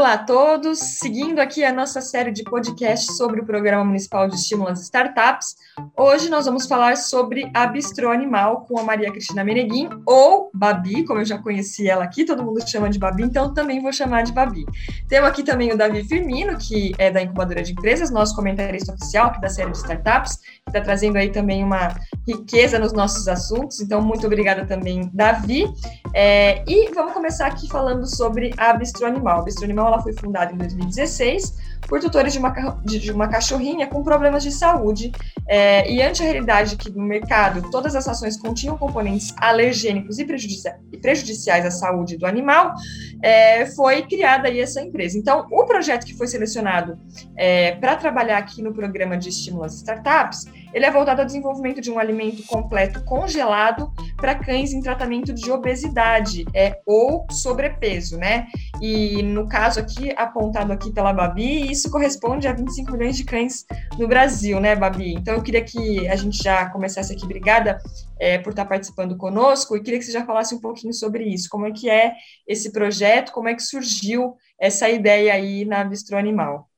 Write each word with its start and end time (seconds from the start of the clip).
Olá 0.00 0.14
a 0.14 0.18
todos, 0.18 0.78
seguindo 0.78 1.40
aqui 1.40 1.62
a 1.62 1.70
nossa 1.70 2.00
série 2.00 2.32
de 2.32 2.42
podcasts 2.42 3.18
sobre 3.18 3.42
o 3.42 3.44
Programa 3.44 3.84
Municipal 3.84 4.26
de 4.26 4.34
Estímulo 4.34 4.70
às 4.70 4.80
Startups, 4.80 5.56
hoje 5.94 6.30
nós 6.30 6.46
vamos 6.46 6.66
falar 6.66 6.96
sobre 6.96 7.50
a 7.52 7.66
Bistrô 7.66 8.10
Animal 8.10 8.62
com 8.62 8.78
a 8.78 8.82
Maria 8.82 9.12
Cristina 9.12 9.44
Meneguin, 9.44 9.90
ou 10.06 10.50
Babi, 10.54 11.04
como 11.04 11.20
eu 11.20 11.24
já 11.26 11.36
conheci 11.36 11.86
ela 11.86 12.02
aqui, 12.02 12.24
todo 12.24 12.42
mundo 12.42 12.66
chama 12.66 12.88
de 12.88 12.98
Babi, 12.98 13.24
então 13.24 13.52
também 13.52 13.82
vou 13.82 13.92
chamar 13.92 14.22
de 14.22 14.32
Babi. 14.32 14.64
Temos 15.06 15.28
aqui 15.28 15.42
também 15.42 15.70
o 15.70 15.76
Davi 15.76 16.02
Firmino, 16.02 16.56
que 16.56 16.94
é 16.96 17.10
da 17.10 17.20
Incubadora 17.20 17.62
de 17.62 17.72
Empresas, 17.72 18.10
nosso 18.10 18.34
comentarista 18.34 18.94
oficial 18.94 19.26
aqui 19.26 19.40
da 19.42 19.50
série 19.50 19.70
de 19.70 19.76
Startups, 19.76 20.36
que 20.36 20.62
está 20.68 20.80
trazendo 20.80 21.18
aí 21.18 21.28
também 21.28 21.62
uma 21.62 21.94
riqueza 22.26 22.78
nos 22.78 22.94
nossos 22.94 23.28
assuntos, 23.28 23.82
então 23.82 24.00
muito 24.00 24.26
obrigada 24.26 24.64
também, 24.64 25.10
Davi. 25.12 25.66
É, 26.14 26.64
e 26.66 26.90
vamos 26.94 27.12
começar 27.12 27.48
aqui 27.48 27.68
falando 27.68 28.06
sobre 28.06 28.54
a 28.56 28.72
Bistrô 28.72 29.06
Animal. 29.06 29.40
A 29.40 29.42
Bistrô 29.42 29.66
Animal 29.66 29.89
ela 29.92 30.02
foi 30.02 30.12
fundada 30.12 30.52
em 30.52 30.56
2016 30.56 31.70
por 31.88 32.00
tutores 32.00 32.32
de 32.32 32.38
uma, 32.38 32.50
de 32.84 33.10
uma 33.10 33.28
cachorrinha 33.28 33.86
com 33.86 34.02
problemas 34.02 34.42
de 34.42 34.52
saúde. 34.52 35.12
É, 35.48 35.90
e 35.90 36.00
ante 36.02 36.22
a 36.22 36.24
realidade 36.24 36.76
que 36.76 36.90
no 36.90 37.02
mercado 37.02 37.70
todas 37.70 37.96
as 37.96 38.06
ações 38.06 38.36
continham 38.36 38.76
componentes 38.76 39.34
alergênicos 39.36 40.18
e, 40.18 40.24
prejudici 40.24 40.68
e 40.92 40.98
prejudiciais 40.98 41.64
à 41.66 41.70
saúde 41.70 42.16
do 42.16 42.26
animal, 42.26 42.74
é, 43.22 43.66
foi 43.66 44.02
criada 44.02 44.48
aí 44.48 44.60
essa 44.60 44.80
empresa. 44.80 45.18
Então, 45.18 45.46
o 45.50 45.64
projeto 45.64 46.04
que 46.04 46.16
foi 46.16 46.26
selecionado 46.26 46.98
é, 47.36 47.72
para 47.72 47.96
trabalhar 47.96 48.38
aqui 48.38 48.62
no 48.62 48.72
programa 48.72 49.16
de 49.16 49.28
estímulo 49.28 49.64
às 49.64 49.74
startups, 49.74 50.46
ele 50.72 50.84
é 50.84 50.90
voltado 50.90 51.20
ao 51.20 51.26
desenvolvimento 51.26 51.80
de 51.80 51.90
um 51.90 51.98
alimento 51.98 52.42
completo 52.46 53.04
congelado 53.04 53.92
para 54.16 54.34
cães 54.34 54.72
em 54.72 54.80
tratamento 54.80 55.32
de 55.32 55.50
obesidade 55.50 56.44
é, 56.54 56.80
ou 56.86 57.26
sobrepeso, 57.30 58.18
né? 58.18 58.46
E 58.80 59.22
no 59.22 59.48
caso 59.48 59.80
aqui, 59.80 60.12
apontado 60.16 60.72
aqui 60.72 60.92
pela 60.92 61.12
Babi, 61.12 61.70
isso 61.70 61.90
corresponde 61.90 62.46
a 62.46 62.52
25 62.52 62.92
milhões 62.92 63.16
de 63.16 63.24
cães 63.24 63.64
no 63.98 64.06
Brasil, 64.06 64.60
né, 64.60 64.76
Babi? 64.76 65.14
Então 65.14 65.34
eu 65.34 65.42
queria 65.42 65.62
que 65.62 66.06
a 66.08 66.16
gente 66.16 66.42
já 66.42 66.68
começasse 66.70 67.12
aqui, 67.12 67.24
obrigada 67.24 67.78
é, 68.18 68.38
por 68.38 68.50
estar 68.50 68.64
participando 68.64 69.16
conosco, 69.16 69.76
e 69.76 69.82
queria 69.82 69.98
que 69.98 70.04
você 70.04 70.12
já 70.12 70.24
falasse 70.24 70.54
um 70.54 70.60
pouquinho 70.60 70.92
sobre 70.92 71.24
isso, 71.24 71.48
como 71.48 71.66
é 71.66 71.72
que 71.72 71.88
é 71.88 72.14
esse 72.46 72.72
projeto, 72.72 73.32
como 73.32 73.48
é 73.48 73.54
que 73.54 73.62
surgiu 73.62 74.34
essa 74.58 74.88
ideia 74.88 75.32
aí 75.32 75.64
na 75.64 75.82
Bistrô 75.82 76.18
Animal. 76.18 76.69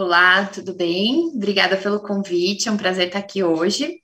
Olá, 0.00 0.46
tudo 0.46 0.76
bem? 0.76 1.32
Obrigada 1.34 1.76
pelo 1.76 1.98
convite, 1.98 2.68
é 2.68 2.70
um 2.70 2.76
prazer 2.76 3.08
estar 3.08 3.18
aqui 3.18 3.42
hoje. 3.42 3.96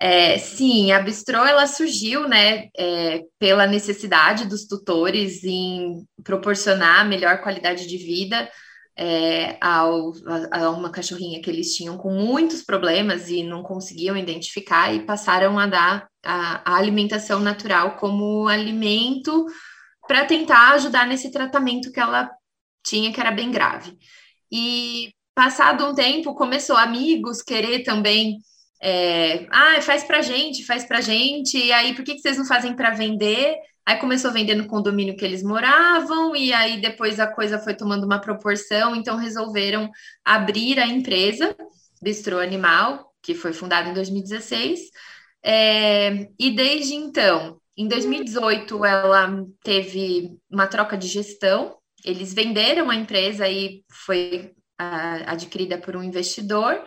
É, 0.00 0.38
sim, 0.38 0.90
a 0.90 1.00
Bistrô 1.00 1.44
ela 1.44 1.66
surgiu, 1.66 2.26
né, 2.26 2.70
é, 2.74 3.24
pela 3.38 3.66
necessidade 3.66 4.48
dos 4.48 4.66
tutores 4.66 5.44
em 5.44 6.02
proporcionar 6.24 7.06
melhor 7.06 7.42
qualidade 7.42 7.86
de 7.86 7.98
vida 7.98 8.50
é, 8.96 9.58
ao, 9.60 10.14
a, 10.50 10.64
a, 10.64 10.70
uma 10.70 10.90
cachorrinha 10.90 11.42
que 11.42 11.50
eles 11.50 11.76
tinham 11.76 11.98
com 11.98 12.10
muitos 12.10 12.62
problemas 12.62 13.28
e 13.28 13.42
não 13.42 13.62
conseguiam 13.62 14.16
identificar 14.16 14.94
e 14.94 15.04
passaram 15.04 15.58
a 15.58 15.66
dar 15.66 16.08
a, 16.24 16.72
a 16.72 16.76
alimentação 16.78 17.38
natural 17.38 17.96
como 17.96 18.48
alimento 18.48 19.44
para 20.06 20.24
tentar 20.24 20.72
ajudar 20.72 21.06
nesse 21.06 21.30
tratamento 21.30 21.92
que 21.92 22.00
ela 22.00 22.30
tinha, 22.82 23.12
que 23.12 23.20
era 23.20 23.30
bem 23.30 23.50
grave. 23.50 23.94
E 24.50 25.12
passado 25.38 25.86
um 25.86 25.94
tempo, 25.94 26.34
começou 26.34 26.76
amigos 26.76 27.42
querer 27.42 27.84
também 27.84 28.40
é, 28.82 29.46
ah, 29.52 29.80
faz 29.82 30.02
pra 30.02 30.20
gente, 30.20 30.66
faz 30.66 30.84
pra 30.84 31.00
gente, 31.00 31.56
e 31.56 31.70
aí 31.70 31.94
por 31.94 32.04
que, 32.04 32.16
que 32.16 32.20
vocês 32.20 32.36
não 32.36 32.44
fazem 32.44 32.74
para 32.74 32.90
vender? 32.90 33.54
Aí 33.86 33.98
começou 33.98 34.30
a 34.30 34.32
vender 34.32 34.56
no 34.56 34.66
condomínio 34.66 35.16
que 35.16 35.24
eles 35.24 35.44
moravam, 35.44 36.34
e 36.34 36.52
aí 36.52 36.80
depois 36.80 37.20
a 37.20 37.28
coisa 37.28 37.56
foi 37.60 37.72
tomando 37.72 38.02
uma 38.02 38.20
proporção, 38.20 38.96
então 38.96 39.16
resolveram 39.16 39.88
abrir 40.24 40.80
a 40.80 40.88
empresa 40.88 41.56
Bistrô 42.02 42.40
Animal, 42.40 43.14
que 43.22 43.32
foi 43.32 43.52
fundada 43.52 43.88
em 43.88 43.94
2016, 43.94 44.80
é, 45.44 46.26
e 46.36 46.50
desde 46.50 46.96
então, 46.96 47.60
em 47.76 47.86
2018, 47.86 48.84
ela 48.84 49.44
teve 49.62 50.36
uma 50.50 50.66
troca 50.66 50.98
de 50.98 51.06
gestão, 51.06 51.76
eles 52.04 52.34
venderam 52.34 52.90
a 52.90 52.96
empresa 52.96 53.48
e 53.48 53.84
foi 53.88 54.52
adquirida 54.78 55.78
por 55.78 55.96
um 55.96 56.02
investidor, 56.02 56.82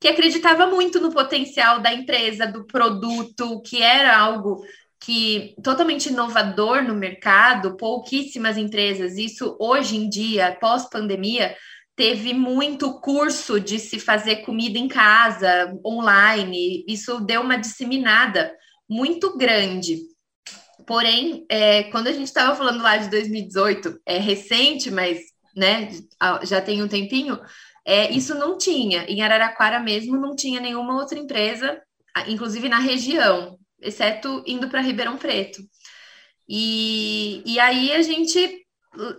que 0.00 0.08
acreditava 0.08 0.66
muito 0.66 1.00
no 1.00 1.12
potencial 1.12 1.80
da 1.80 1.92
empresa, 1.92 2.46
do 2.46 2.66
produto, 2.66 3.62
que 3.62 3.82
era 3.82 4.16
algo 4.18 4.64
que 5.00 5.54
totalmente 5.62 6.08
inovador 6.08 6.82
no 6.82 6.94
mercado, 6.94 7.76
pouquíssimas 7.76 8.56
empresas, 8.56 9.16
isso 9.16 9.56
hoje 9.58 9.96
em 9.96 10.08
dia, 10.08 10.56
pós-pandemia, 10.60 11.56
teve 11.96 12.32
muito 12.32 13.00
curso 13.00 13.60
de 13.60 13.78
se 13.78 13.98
fazer 13.98 14.36
comida 14.36 14.78
em 14.78 14.88
casa, 14.88 15.76
online, 15.84 16.84
isso 16.88 17.20
deu 17.20 17.42
uma 17.42 17.56
disseminada 17.56 18.52
muito 18.88 19.36
grande. 19.36 19.98
Porém, 20.86 21.44
é, 21.48 21.84
quando 21.84 22.08
a 22.08 22.12
gente 22.12 22.26
estava 22.26 22.56
falando 22.56 22.82
lá 22.82 22.96
de 22.96 23.10
2018, 23.10 24.00
é 24.06 24.18
recente, 24.18 24.90
mas 24.90 25.18
né, 25.54 25.90
já 26.42 26.60
tem 26.60 26.82
um 26.82 26.88
tempinho, 26.88 27.38
é, 27.84 28.10
isso 28.10 28.34
não 28.34 28.56
tinha. 28.56 29.04
Em 29.04 29.22
Araraquara 29.22 29.80
mesmo 29.80 30.16
não 30.16 30.34
tinha 30.34 30.60
nenhuma 30.60 30.94
outra 30.94 31.18
empresa, 31.18 31.80
inclusive 32.26 32.68
na 32.68 32.78
região, 32.78 33.58
exceto 33.80 34.42
indo 34.46 34.68
para 34.68 34.80
Ribeirão 34.80 35.16
Preto. 35.16 35.60
E, 36.48 37.42
e 37.46 37.58
aí 37.58 37.92
a 37.92 38.02
gente 38.02 38.62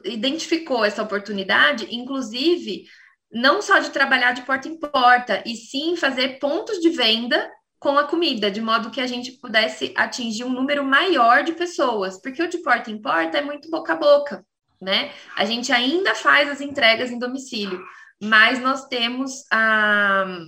identificou 0.05 0.85
essa 0.85 1.01
oportunidade, 1.01 1.87
inclusive, 1.93 2.85
não 3.31 3.61
só 3.61 3.79
de 3.79 3.89
trabalhar 3.89 4.33
de 4.33 4.43
porta 4.43 4.67
em 4.67 4.79
porta, 4.79 5.41
e 5.45 5.55
sim 5.55 5.95
fazer 5.95 6.39
pontos 6.39 6.79
de 6.79 6.89
venda 6.89 7.49
com 7.79 7.97
a 7.97 8.07
comida, 8.07 8.49
de 8.49 8.61
modo 8.61 8.91
que 8.91 9.01
a 9.01 9.07
gente 9.07 9.33
pudesse 9.33 9.93
atingir 9.97 10.43
um 10.45 10.53
número 10.53 10.85
maior 10.85 11.43
de 11.43 11.53
pessoas, 11.53 12.21
porque 12.21 12.41
o 12.41 12.47
de 12.47 12.59
porta 12.59 12.91
em 12.91 13.01
porta 13.01 13.39
é 13.39 13.41
muito 13.41 13.69
boca 13.69 13.93
a 13.93 13.97
boca, 13.97 14.45
né? 14.83 15.11
A 15.35 15.45
gente 15.45 15.71
ainda 15.71 16.13
faz 16.13 16.49
as 16.49 16.61
entregas 16.61 17.09
em 17.09 17.17
domicílio, 17.17 17.83
mas 18.21 18.59
nós 18.59 18.85
temos 18.87 19.45
ah, 19.51 20.45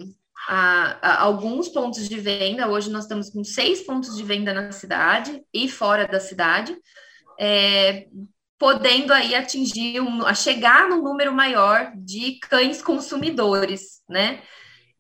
ah, 0.47 1.00
ah, 1.01 1.22
alguns 1.23 1.69
pontos 1.69 2.07
de 2.07 2.19
venda. 2.19 2.68
Hoje 2.68 2.91
nós 2.91 3.03
estamos 3.03 3.29
com 3.29 3.44
seis 3.44 3.81
pontos 3.81 4.16
de 4.16 4.23
venda 4.23 4.53
na 4.53 4.72
cidade 4.72 5.41
e 5.53 5.69
fora 5.69 6.07
da 6.07 6.19
cidade, 6.19 6.75
é, 7.40 8.07
podendo 8.59 9.12
aí 9.12 9.34
atingir, 9.35 10.00
um, 10.00 10.25
a 10.25 10.34
chegar 10.34 10.88
no 10.88 11.02
número 11.02 11.34
maior 11.34 11.91
de 11.96 12.40
cães 12.40 12.81
consumidores, 12.81 14.02
né? 14.07 14.41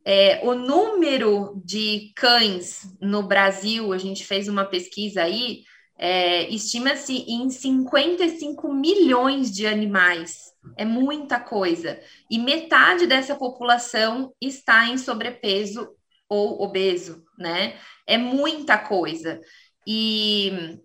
É, 0.07 0.39
o 0.43 0.53
número 0.53 1.59
de 1.65 2.11
cães 2.15 2.95
no 3.01 3.23
Brasil, 3.23 3.91
a 3.91 3.97
gente 3.97 4.23
fez 4.23 4.47
uma 4.47 4.63
pesquisa 4.63 5.23
aí, 5.23 5.63
é, 5.97 6.49
estima-se 6.49 7.13
em 7.27 7.49
55 7.49 8.73
milhões 8.73 9.51
de 9.51 9.65
animais 9.65 10.45
é 10.77 10.85
muita 10.85 11.39
coisa. 11.39 11.99
E 12.29 12.39
metade 12.39 13.05
dessa 13.05 13.35
população 13.35 14.33
está 14.41 14.87
em 14.87 14.97
sobrepeso 14.97 15.89
ou 16.27 16.61
obeso, 16.61 17.23
né? 17.37 17.77
É 18.07 18.17
muita 18.17 18.77
coisa. 18.77 19.39
E 19.87 20.79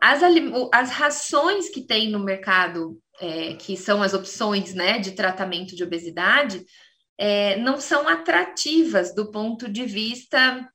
as, 0.00 0.20
as 0.72 0.90
rações 0.90 1.68
que 1.68 1.82
tem 1.82 2.10
no 2.10 2.20
mercado, 2.20 3.00
é, 3.20 3.54
que 3.54 3.76
são 3.76 4.02
as 4.02 4.14
opções 4.14 4.74
né, 4.74 4.98
de 4.98 5.12
tratamento 5.12 5.74
de 5.74 5.82
obesidade, 5.82 6.64
é, 7.18 7.56
não 7.56 7.80
são 7.80 8.08
atrativas 8.08 9.14
do 9.14 9.30
ponto 9.30 9.68
de 9.68 9.84
vista 9.84 10.68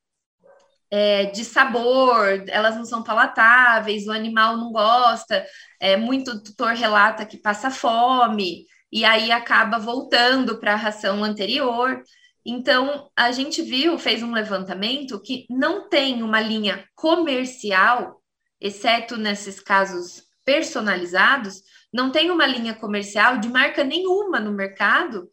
é, 0.90 1.26
de 1.26 1.44
sabor, 1.44 2.44
elas 2.48 2.76
não 2.76 2.84
são 2.84 3.02
palatáveis, 3.02 4.06
o 4.06 4.12
animal 4.12 4.56
não 4.56 4.72
gosta, 4.72 5.46
é, 5.78 5.96
muito 5.96 6.42
tutor 6.42 6.72
relata 6.72 7.24
que 7.24 7.38
passa 7.38 7.70
fome, 7.70 8.66
e 8.92 9.04
aí 9.04 9.30
acaba 9.30 9.78
voltando 9.78 10.58
para 10.58 10.72
a 10.72 10.76
ração 10.76 11.22
anterior. 11.22 12.02
Então, 12.44 13.08
a 13.16 13.30
gente 13.30 13.62
viu, 13.62 13.98
fez 13.98 14.22
um 14.22 14.32
levantamento 14.32 15.20
que 15.22 15.46
não 15.48 15.88
tem 15.88 16.22
uma 16.22 16.40
linha 16.40 16.84
comercial, 16.96 18.20
exceto 18.60 19.16
nesses 19.16 19.60
casos 19.60 20.24
personalizados, 20.44 21.62
não 21.92 22.10
tem 22.10 22.30
uma 22.30 22.46
linha 22.46 22.74
comercial 22.74 23.38
de 23.38 23.48
marca 23.48 23.84
nenhuma 23.84 24.40
no 24.40 24.52
mercado 24.52 25.28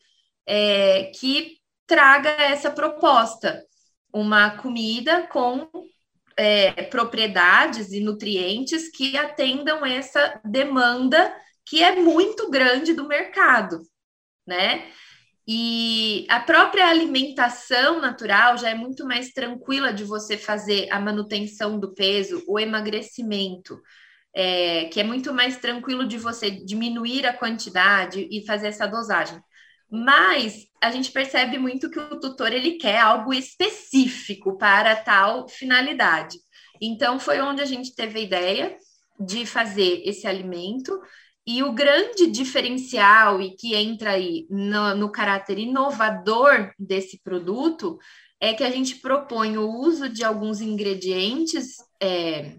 é, 0.45 1.11
que 1.19 1.57
traga 1.87 2.29
essa 2.29 2.69
proposta 2.69 3.63
uma 4.19 4.51
comida 4.57 5.27
com 5.27 5.69
é, 6.37 6.83
propriedades 6.83 7.91
e 7.91 7.99
nutrientes 7.99 8.89
que 8.89 9.17
atendam 9.17 9.85
essa 9.85 10.39
demanda 10.45 11.35
que 11.65 11.83
é 11.83 11.95
muito 11.95 12.49
grande 12.49 12.93
do 12.93 13.07
mercado, 13.07 13.79
né? 14.47 14.85
E 15.47 16.25
a 16.29 16.39
própria 16.41 16.87
alimentação 16.87 18.01
natural 18.01 18.57
já 18.57 18.69
é 18.69 18.75
muito 18.75 19.05
mais 19.05 19.31
tranquila 19.31 19.93
de 19.93 20.03
você 20.03 20.37
fazer 20.37 20.89
a 20.91 20.99
manutenção 20.99 21.79
do 21.79 21.93
peso, 21.93 22.43
o 22.47 22.59
emagrecimento. 22.59 23.79
é, 24.35 24.85
que 24.85 24.99
é 24.99 25.03
muito 25.03 25.33
mais 25.33 25.57
tranquilo 25.57 26.07
de 26.07 26.17
você 26.17 26.51
diminuir 26.51 27.25
a 27.25 27.33
quantidade 27.33 28.27
e 28.31 28.45
fazer 28.45 28.67
essa 28.67 28.85
dosagem. 28.87 29.41
Mas 29.89 30.67
a 30.81 30.91
gente 30.91 31.11
percebe 31.11 31.57
muito 31.57 31.89
que 31.89 31.99
o 31.99 32.19
tutor 32.19 32.51
ele 32.51 32.73
quer 32.73 32.99
algo 32.99 33.33
específico 33.33 34.57
para 34.57 34.95
tal 34.95 35.47
finalidade. 35.47 36.37
Então 36.81 37.19
foi 37.19 37.39
onde 37.41 37.61
a 37.61 37.65
gente 37.65 37.95
teve 37.95 38.19
a 38.19 38.23
ideia 38.23 38.77
de 39.19 39.45
fazer 39.45 40.01
esse 40.05 40.27
alimento 40.27 40.99
e 41.45 41.63
o 41.63 41.71
grande 41.71 42.27
diferencial 42.27 43.41
e 43.41 43.55
que 43.55 43.73
entra 43.73 44.11
aí 44.11 44.45
no, 44.49 44.93
no 44.95 45.11
caráter 45.11 45.57
inovador 45.57 46.73
desse 46.77 47.21
produto 47.23 47.97
é 48.39 48.53
que 48.53 48.65
a 48.65 48.69
gente 48.69 48.95
propõe 48.95 49.57
o 49.57 49.67
uso 49.67 50.09
de 50.09 50.25
alguns 50.25 50.59
ingredientes 50.59 51.77
é, 52.01 52.57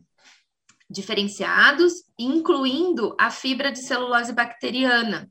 diferenciados, 0.90 1.92
incluindo 2.18 3.14
a 3.20 3.30
fibra 3.30 3.70
de 3.70 3.80
celulose 3.80 4.32
bacteriana, 4.32 5.30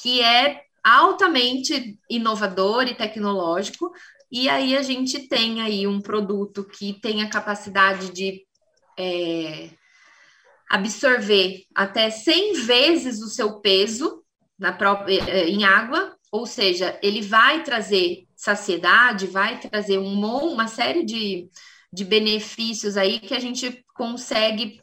que 0.00 0.22
é 0.22 0.62
altamente 0.82 1.98
inovador 2.08 2.84
e 2.84 2.94
tecnológico. 2.94 3.90
E 4.30 4.48
aí 4.48 4.76
a 4.76 4.82
gente 4.82 5.28
tem 5.28 5.60
aí 5.60 5.86
um 5.86 6.00
produto 6.00 6.64
que 6.64 6.92
tem 7.00 7.22
a 7.22 7.28
capacidade 7.28 8.12
de 8.12 8.44
é, 8.98 9.70
absorver 10.68 11.64
até 11.74 12.10
100 12.10 12.64
vezes 12.64 13.20
o 13.20 13.28
seu 13.28 13.60
peso 13.60 14.22
na 14.58 14.72
própria, 14.72 15.18
é, 15.28 15.48
em 15.48 15.64
água, 15.64 16.16
ou 16.30 16.46
seja, 16.46 16.98
ele 17.02 17.22
vai 17.22 17.64
trazer 17.64 18.26
saciedade, 18.36 19.26
vai 19.26 19.58
trazer 19.58 19.98
um, 19.98 20.24
uma 20.24 20.68
série 20.68 21.04
de, 21.04 21.48
de 21.92 22.04
benefícios 22.04 22.96
aí 22.96 23.18
que 23.18 23.34
a 23.34 23.40
gente 23.40 23.84
consegue 23.94 24.80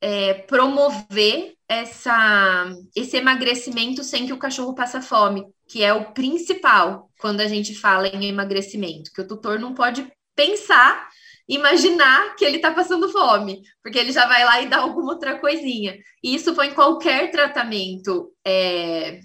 é, 0.00 0.34
promover 0.34 1.54
essa, 1.68 2.72
esse 2.96 3.16
emagrecimento 3.16 4.02
sem 4.02 4.26
que 4.26 4.32
o 4.32 4.38
cachorro 4.38 4.74
passe 4.74 5.00
fome, 5.02 5.44
que 5.68 5.82
é 5.82 5.92
o 5.92 6.12
principal 6.12 7.10
quando 7.20 7.40
a 7.40 7.48
gente 7.48 7.74
fala 7.74 8.08
em 8.08 8.26
emagrecimento, 8.26 9.10
que 9.12 9.20
o 9.20 9.26
tutor 9.26 9.58
não 9.58 9.74
pode 9.74 10.10
pensar, 10.34 11.08
imaginar 11.48 12.36
que 12.36 12.44
ele 12.44 12.56
está 12.56 12.72
passando 12.72 13.10
fome, 13.10 13.62
porque 13.82 13.98
ele 13.98 14.12
já 14.12 14.26
vai 14.26 14.44
lá 14.44 14.62
e 14.62 14.68
dá 14.68 14.78
alguma 14.78 15.12
outra 15.12 15.38
coisinha. 15.38 15.96
E 16.22 16.34
isso 16.34 16.54
foi 16.54 16.68
em 16.68 16.74
qualquer 16.74 17.30
tratamento 17.30 18.32
é, 18.44 19.20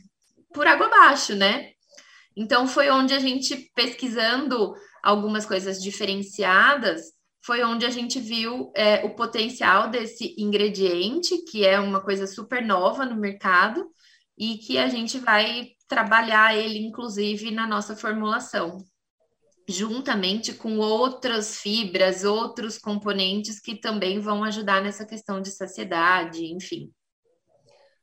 por 0.53 0.67
água 0.67 0.87
abaixo, 0.87 1.35
né? 1.35 1.71
Então 2.35 2.67
foi 2.67 2.89
onde 2.89 3.13
a 3.13 3.19
gente 3.19 3.71
pesquisando 3.75 4.73
algumas 5.03 5.45
coisas 5.45 5.81
diferenciadas 5.81 7.13
foi 7.45 7.61
onde 7.63 7.85
a 7.85 7.89
gente 7.89 8.19
viu 8.19 8.71
é, 8.73 9.03
o 9.05 9.15
potencial 9.15 9.89
desse 9.89 10.33
ingrediente, 10.37 11.43
que 11.43 11.65
é 11.65 11.79
uma 11.79 11.99
coisa 11.99 12.25
super 12.25 12.65
nova 12.65 13.05
no 13.05 13.17
mercado, 13.17 13.85
e 14.37 14.57
que 14.57 14.77
a 14.77 14.87
gente 14.87 15.19
vai 15.19 15.71
trabalhar 15.87 16.55
ele, 16.55 16.79
inclusive, 16.79 17.51
na 17.51 17.67
nossa 17.67 17.95
formulação, 17.95 18.77
juntamente 19.67 20.53
com 20.53 20.77
outras 20.77 21.57
fibras, 21.57 22.23
outros 22.23 22.77
componentes 22.77 23.59
que 23.59 23.75
também 23.75 24.19
vão 24.19 24.43
ajudar 24.43 24.81
nessa 24.81 25.05
questão 25.05 25.41
de 25.41 25.51
saciedade, 25.51 26.45
enfim. 26.45 26.91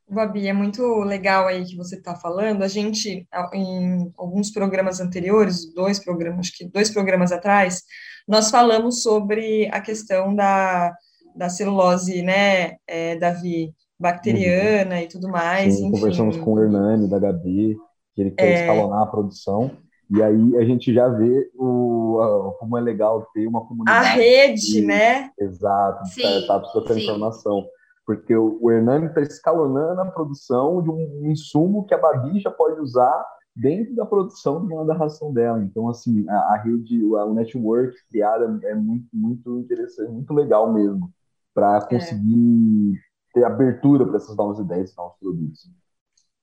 Babi, 0.08 0.48
é 0.48 0.52
muito 0.52 0.82
legal 1.04 1.46
aí 1.46 1.64
que 1.64 1.76
você 1.76 1.96
está 1.96 2.16
falando. 2.16 2.64
A 2.64 2.68
gente, 2.68 3.28
em 3.54 4.12
alguns 4.18 4.50
programas 4.50 4.98
anteriores, 4.98 5.72
dois 5.72 6.00
programas, 6.00 6.40
acho 6.40 6.56
que 6.56 6.68
dois 6.68 6.90
programas 6.90 7.30
atrás, 7.30 7.84
nós 8.30 8.48
falamos 8.48 9.02
sobre 9.02 9.68
a 9.72 9.80
questão 9.80 10.32
da, 10.32 10.94
da 11.34 11.48
celulose, 11.48 12.22
né, 12.22 12.76
é, 12.86 13.16
Davi, 13.16 13.74
bacteriana 13.98 14.94
uhum. 14.94 15.02
e 15.02 15.08
tudo 15.08 15.28
mais. 15.28 15.74
Sim, 15.74 15.90
conversamos 15.90 16.36
com 16.36 16.54
o 16.54 16.62
Hernani, 16.62 17.10
da 17.10 17.18
Gabi, 17.18 17.76
que 18.14 18.22
ele 18.22 18.30
quer 18.30 18.46
é... 18.46 18.60
escalonar 18.60 19.02
a 19.02 19.06
produção. 19.06 19.72
E 20.12 20.22
aí 20.22 20.56
a 20.56 20.64
gente 20.64 20.94
já 20.94 21.08
vê 21.08 21.50
o, 21.56 22.20
a, 22.20 22.58
como 22.58 22.78
é 22.78 22.80
legal 22.80 23.26
ter 23.34 23.46
uma 23.46 23.66
comunidade. 23.66 24.06
A 24.06 24.12
rede, 24.12 24.74
de, 24.74 24.80
né? 24.80 25.30
Exato, 25.38 26.02
está 26.16 26.60
trocando 26.60 27.00
informação. 27.00 27.66
Porque 28.06 28.34
o, 28.34 28.58
o 28.60 28.70
Hernani 28.70 29.06
está 29.06 29.20
escalonando 29.20 30.00
a 30.00 30.06
produção 30.06 30.82
de 30.82 30.90
um 30.90 31.30
insumo 31.30 31.84
que 31.84 31.94
a 31.94 31.98
Babi 31.98 32.40
já 32.40 32.50
pode 32.50 32.80
usar 32.80 33.24
dentro 33.54 33.94
da 33.94 34.06
produção 34.06 34.66
da 34.86 34.94
ração 34.94 35.32
dela. 35.32 35.62
Então, 35.62 35.88
assim, 35.88 36.28
a, 36.28 36.54
a 36.54 36.62
rede, 36.62 37.04
o 37.04 37.34
network 37.34 37.94
criada 38.08 38.58
é 38.64 38.74
muito, 38.74 39.06
muito 39.12 39.58
interessante, 39.58 40.10
muito 40.10 40.32
legal 40.32 40.72
mesmo, 40.72 41.12
para 41.54 41.78
é. 41.78 41.80
conseguir 41.80 42.94
é. 42.94 42.98
ter 43.34 43.44
abertura 43.44 44.06
para 44.06 44.16
essas 44.16 44.36
novas 44.36 44.58
ideias, 44.58 44.94
novos 44.96 45.18
produtos. 45.18 45.70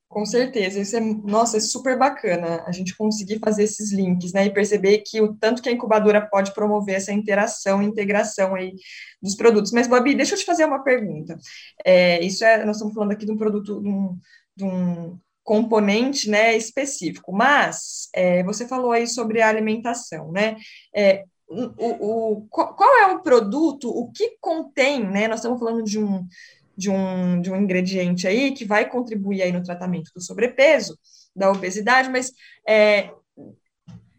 Com 0.10 0.26
certeza, 0.26 0.80
isso 0.80 0.96
é, 0.96 1.02
nossa, 1.02 1.58
é 1.58 1.60
super 1.60 2.00
bacana 2.00 2.64
a 2.66 2.72
gente 2.72 2.96
conseguir 2.96 3.40
fazer 3.40 3.64
esses 3.64 3.92
links, 3.92 4.32
né, 4.32 4.46
e 4.46 4.54
perceber 4.54 5.00
que 5.00 5.20
o 5.20 5.34
tanto 5.34 5.62
que 5.62 5.68
a 5.68 5.72
incubadora 5.72 6.26
pode 6.26 6.54
promover 6.54 6.96
essa 6.96 7.12
interação, 7.12 7.84
integração 7.84 8.56
aí 8.56 8.74
dos 9.22 9.36
produtos. 9.36 9.74
Mas, 9.74 9.86
Babi, 9.86 10.16
deixa 10.16 10.36
eu 10.36 10.40
te 10.40 10.46
fazer 10.46 10.64
uma 10.64 10.82
pergunta. 10.82 11.38
É, 11.86 12.24
isso 12.24 12.46
é, 12.46 12.64
nós 12.64 12.78
estamos 12.78 12.94
falando 12.94 13.12
aqui 13.12 13.26
de 13.26 13.32
um 13.34 13.38
produto, 13.38 13.82
de 13.82 13.90
um, 13.90 14.18
de 14.56 14.64
um 14.64 15.20
componente 15.48 16.30
né, 16.30 16.58
específico, 16.58 17.32
mas 17.32 18.10
é, 18.14 18.44
você 18.44 18.68
falou 18.68 18.92
aí 18.92 19.08
sobre 19.08 19.42
a 19.42 19.48
alimentação, 19.48 20.30
né? 20.30 20.58
É, 20.94 21.24
o, 21.48 22.34
o, 22.36 22.48
qual 22.50 22.98
é 23.00 23.08
o 23.14 23.22
produto, 23.22 23.90
o 23.90 24.12
que 24.12 24.36
contém, 24.42 25.10
né? 25.10 25.26
Nós 25.26 25.40
estamos 25.40 25.58
falando 25.58 25.82
de 25.86 25.98
um, 25.98 26.28
de 26.76 26.90
um, 26.90 27.40
de 27.40 27.50
um 27.50 27.56
ingrediente 27.56 28.28
aí 28.28 28.52
que 28.52 28.66
vai 28.66 28.90
contribuir 28.90 29.42
aí 29.42 29.54
no 29.54 29.64
tratamento 29.64 30.12
do 30.14 30.22
sobrepeso, 30.22 31.00
da 31.34 31.50
obesidade, 31.50 32.10
mas 32.10 32.34
é, 32.68 33.10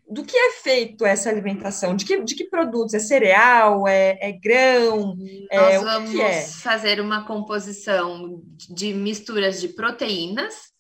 do 0.09 0.25
que 0.25 0.35
é 0.35 0.53
feito 0.53 1.05
essa 1.05 1.29
alimentação? 1.29 1.95
De 1.95 2.07
que, 2.07 2.25
de 2.25 2.35
que 2.37 2.45
produtos? 2.45 2.95
É 2.95 2.99
cereal? 2.99 3.87
É, 3.87 4.17
é 4.19 4.33
grão? 4.33 5.15
É, 5.51 5.59
Nós 5.59 5.83
vamos 5.83 6.11
que 6.11 6.23
é? 6.23 6.41
fazer 6.41 7.03
uma 7.03 7.27
composição 7.27 8.43
de 8.71 8.95
misturas 8.95 9.61
de 9.61 9.69
proteínas, 9.69 10.78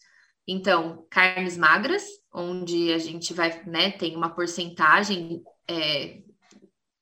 então, 0.50 1.06
carnes 1.10 1.58
magras, 1.58 2.06
onde 2.32 2.90
a 2.90 2.98
gente 2.98 3.34
vai, 3.34 3.62
né, 3.66 3.90
tem 3.90 4.16
uma 4.16 4.30
porcentagem 4.30 5.42
é, 5.68 6.22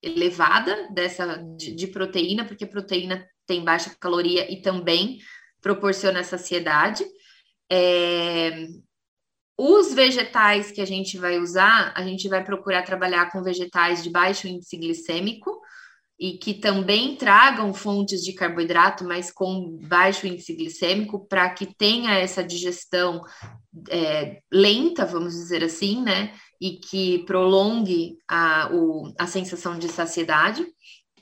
elevada 0.03 0.89
dessa 0.93 1.37
de, 1.57 1.73
de, 1.73 1.87
proteína, 1.87 2.45
porque 2.45 2.67
proteína 2.67 3.25
tem 3.47 3.63
baixa 3.63 3.95
caloria 4.01 4.53
e 4.53 4.61
também 4.61 5.19
proporciona 5.63 6.25
saciedade. 6.25 7.05
É, 7.71 8.67
os 9.57 9.95
vegetais 9.95 10.73
que 10.73 10.81
a 10.81 10.85
gente 10.85 11.17
vai 11.17 11.39
usar, 11.39 11.93
a 11.97 12.03
gente 12.03 12.29
vai 12.29 12.43
procurar 12.43 12.83
trabalhar 12.83 13.31
com 13.31 13.45
vegetais 13.45 14.03
de 14.03 14.11
baixo 14.11 14.49
índice 14.49 14.77
glicêmico, 14.77 15.56
e 16.19 16.39
que 16.39 16.55
também 16.55 17.15
tragam 17.17 17.75
fontes 17.75 18.23
de 18.23 18.33
carboidrato, 18.33 19.05
mas 19.05 19.31
com 19.31 19.79
baixo 19.83 20.27
índice 20.27 20.55
glicêmico, 20.55 21.27
para 21.29 21.51
que 21.51 21.67
tenha 21.67 22.15
essa 22.15 22.43
digestão 22.43 23.21
é, 23.91 24.41
lenta, 24.51 25.05
vamos 25.05 25.35
dizer 25.35 25.63
assim, 25.63 26.03
né? 26.03 26.33
E 26.59 26.79
que 26.79 27.19
prolongue 27.27 28.17
a, 28.27 28.71
o, 28.73 29.13
a 29.19 29.27
sensação 29.27 29.79
de 29.79 29.89
saciedade 29.89 30.67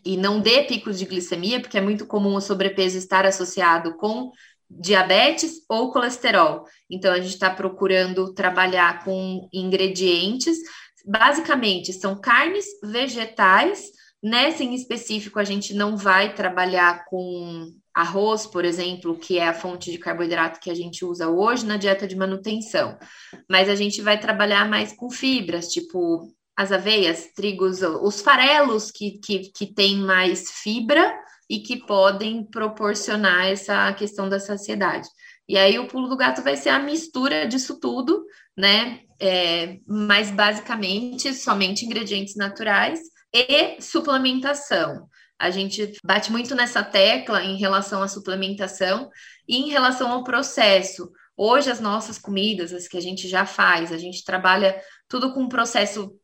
e 0.05 0.17
não 0.17 0.39
dê 0.39 0.63
picos 0.63 0.99
de 0.99 1.07
glicemia, 1.07 1.61
porque 1.61 1.79
é 1.79 1.81
muito 1.81 2.07
comum 2.07 2.37
o 2.37 2.41
sobrepeso 2.41 2.97
estar 2.97 3.27
associado 3.27 3.97
com 3.97 4.31
diabetes 4.71 5.55
ou 5.69 5.93
colesterol. 5.93 6.65
Então, 6.89 7.13
a 7.13 7.19
gente 7.19 7.35
está 7.35 7.51
procurando 7.51 8.33
trabalhar 8.33 9.03
com 9.03 9.49
ingredientes. 9.53 10.57
Basicamente, 11.05 11.93
são 11.93 12.21
carnes, 12.21 12.67
vegetais 12.83 13.94
Nessa 14.25 14.65
em 14.65 14.73
específico, 14.73 15.39
a 15.39 15.45
gente 15.45 15.75
não 15.75 15.99
vai 15.99 16.35
trabalhar 16.35 17.05
com 17.05 17.71
arroz, 17.93 18.47
por 18.47 18.65
exemplo, 18.65 19.19
que 19.19 19.39
é 19.39 19.47
a 19.47 19.53
fonte 19.53 19.93
de 19.93 19.99
carboidrato 19.99 20.61
que 20.61 20.71
a 20.71 20.75
gente 20.75 21.05
usa 21.05 21.29
hoje 21.29 21.67
na 21.67 21.77
dieta 21.77 22.07
de 22.09 22.17
manutenção, 22.17 22.99
mas 23.47 23.69
a 23.69 23.75
gente 23.75 24.01
vai 24.01 24.19
trabalhar 24.19 24.67
mais 24.67 24.95
com 24.95 25.11
fibras, 25.11 25.69
tipo 25.69 26.35
as 26.57 26.73
aveias, 26.73 27.33
trigos, 27.37 27.83
os 27.83 28.23
farelos 28.23 28.91
que, 28.91 29.19
que, 29.19 29.51
que 29.51 29.67
têm 29.67 29.99
mais 29.99 30.51
fibra 30.51 31.15
e 31.47 31.59
que 31.59 31.85
podem 31.85 32.45
proporcionar 32.45 33.49
essa 33.49 33.93
questão 33.93 34.27
da 34.27 34.41
saciedade. 34.41 35.07
E 35.47 35.59
aí 35.59 35.79
o 35.79 35.87
pulo 35.87 36.09
do 36.09 36.17
gato 36.17 36.41
vai 36.41 36.57
ser 36.57 36.71
a 36.71 36.79
mistura 36.79 37.47
disso 37.47 37.79
tudo, 37.79 38.25
né? 38.57 39.01
É, 39.21 39.81
mas 39.87 40.31
basicamente 40.31 41.35
somente 41.35 41.85
ingredientes 41.85 42.37
naturais 42.37 43.01
e 43.35 43.81
suplementação. 43.83 45.09
A 45.37 45.51
gente 45.51 45.93
bate 46.05 46.31
muito 46.31 46.55
nessa 46.55 46.83
tecla 46.85 47.43
em 47.43 47.57
relação 47.57 48.01
à 48.03 48.09
suplementação 48.09 49.11
e 49.49 49.57
em 49.57 49.69
relação 49.69 50.13
ao 50.13 50.23
processo. 50.23 51.11
Hoje, 51.37 51.69
as 51.69 51.81
nossas 51.81 52.17
comidas, 52.17 52.73
as 52.73 52.87
que 52.87 52.97
a 52.97 53.01
gente 53.01 53.29
já 53.29 53.45
faz, 53.45 53.91
a 53.91 53.99
gente 53.99 54.25
trabalha 54.25 54.81
tudo 55.09 55.35
com 55.35 55.43
um 55.43 55.49
processo 55.49 56.17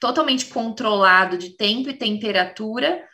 totalmente 0.00 0.46
controlado 0.46 1.36
de 1.36 1.50
tempo 1.50 1.90
e 1.90 1.98
temperatura 1.98 3.04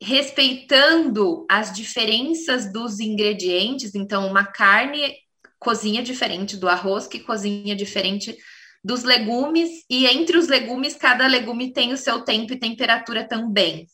respeitando 0.00 1.46
as 1.50 1.72
diferenças 1.72 2.72
dos 2.72 3.00
ingredientes. 3.00 3.94
Então, 3.94 4.26
uma 4.26 4.44
carne 4.44 5.16
cozinha 5.58 6.02
diferente 6.02 6.56
do 6.56 6.68
arroz, 6.68 7.06
que 7.06 7.20
cozinha 7.20 7.74
diferente 7.74 8.36
dos 8.84 9.02
legumes, 9.02 9.84
e 9.90 10.06
entre 10.06 10.38
os 10.38 10.48
legumes, 10.48 10.94
cada 10.94 11.26
legume 11.26 11.72
tem 11.72 11.92
o 11.92 11.96
seu 11.96 12.20
tempo 12.20 12.52
e 12.52 12.58
temperatura 12.58 13.26
também. 13.26 13.86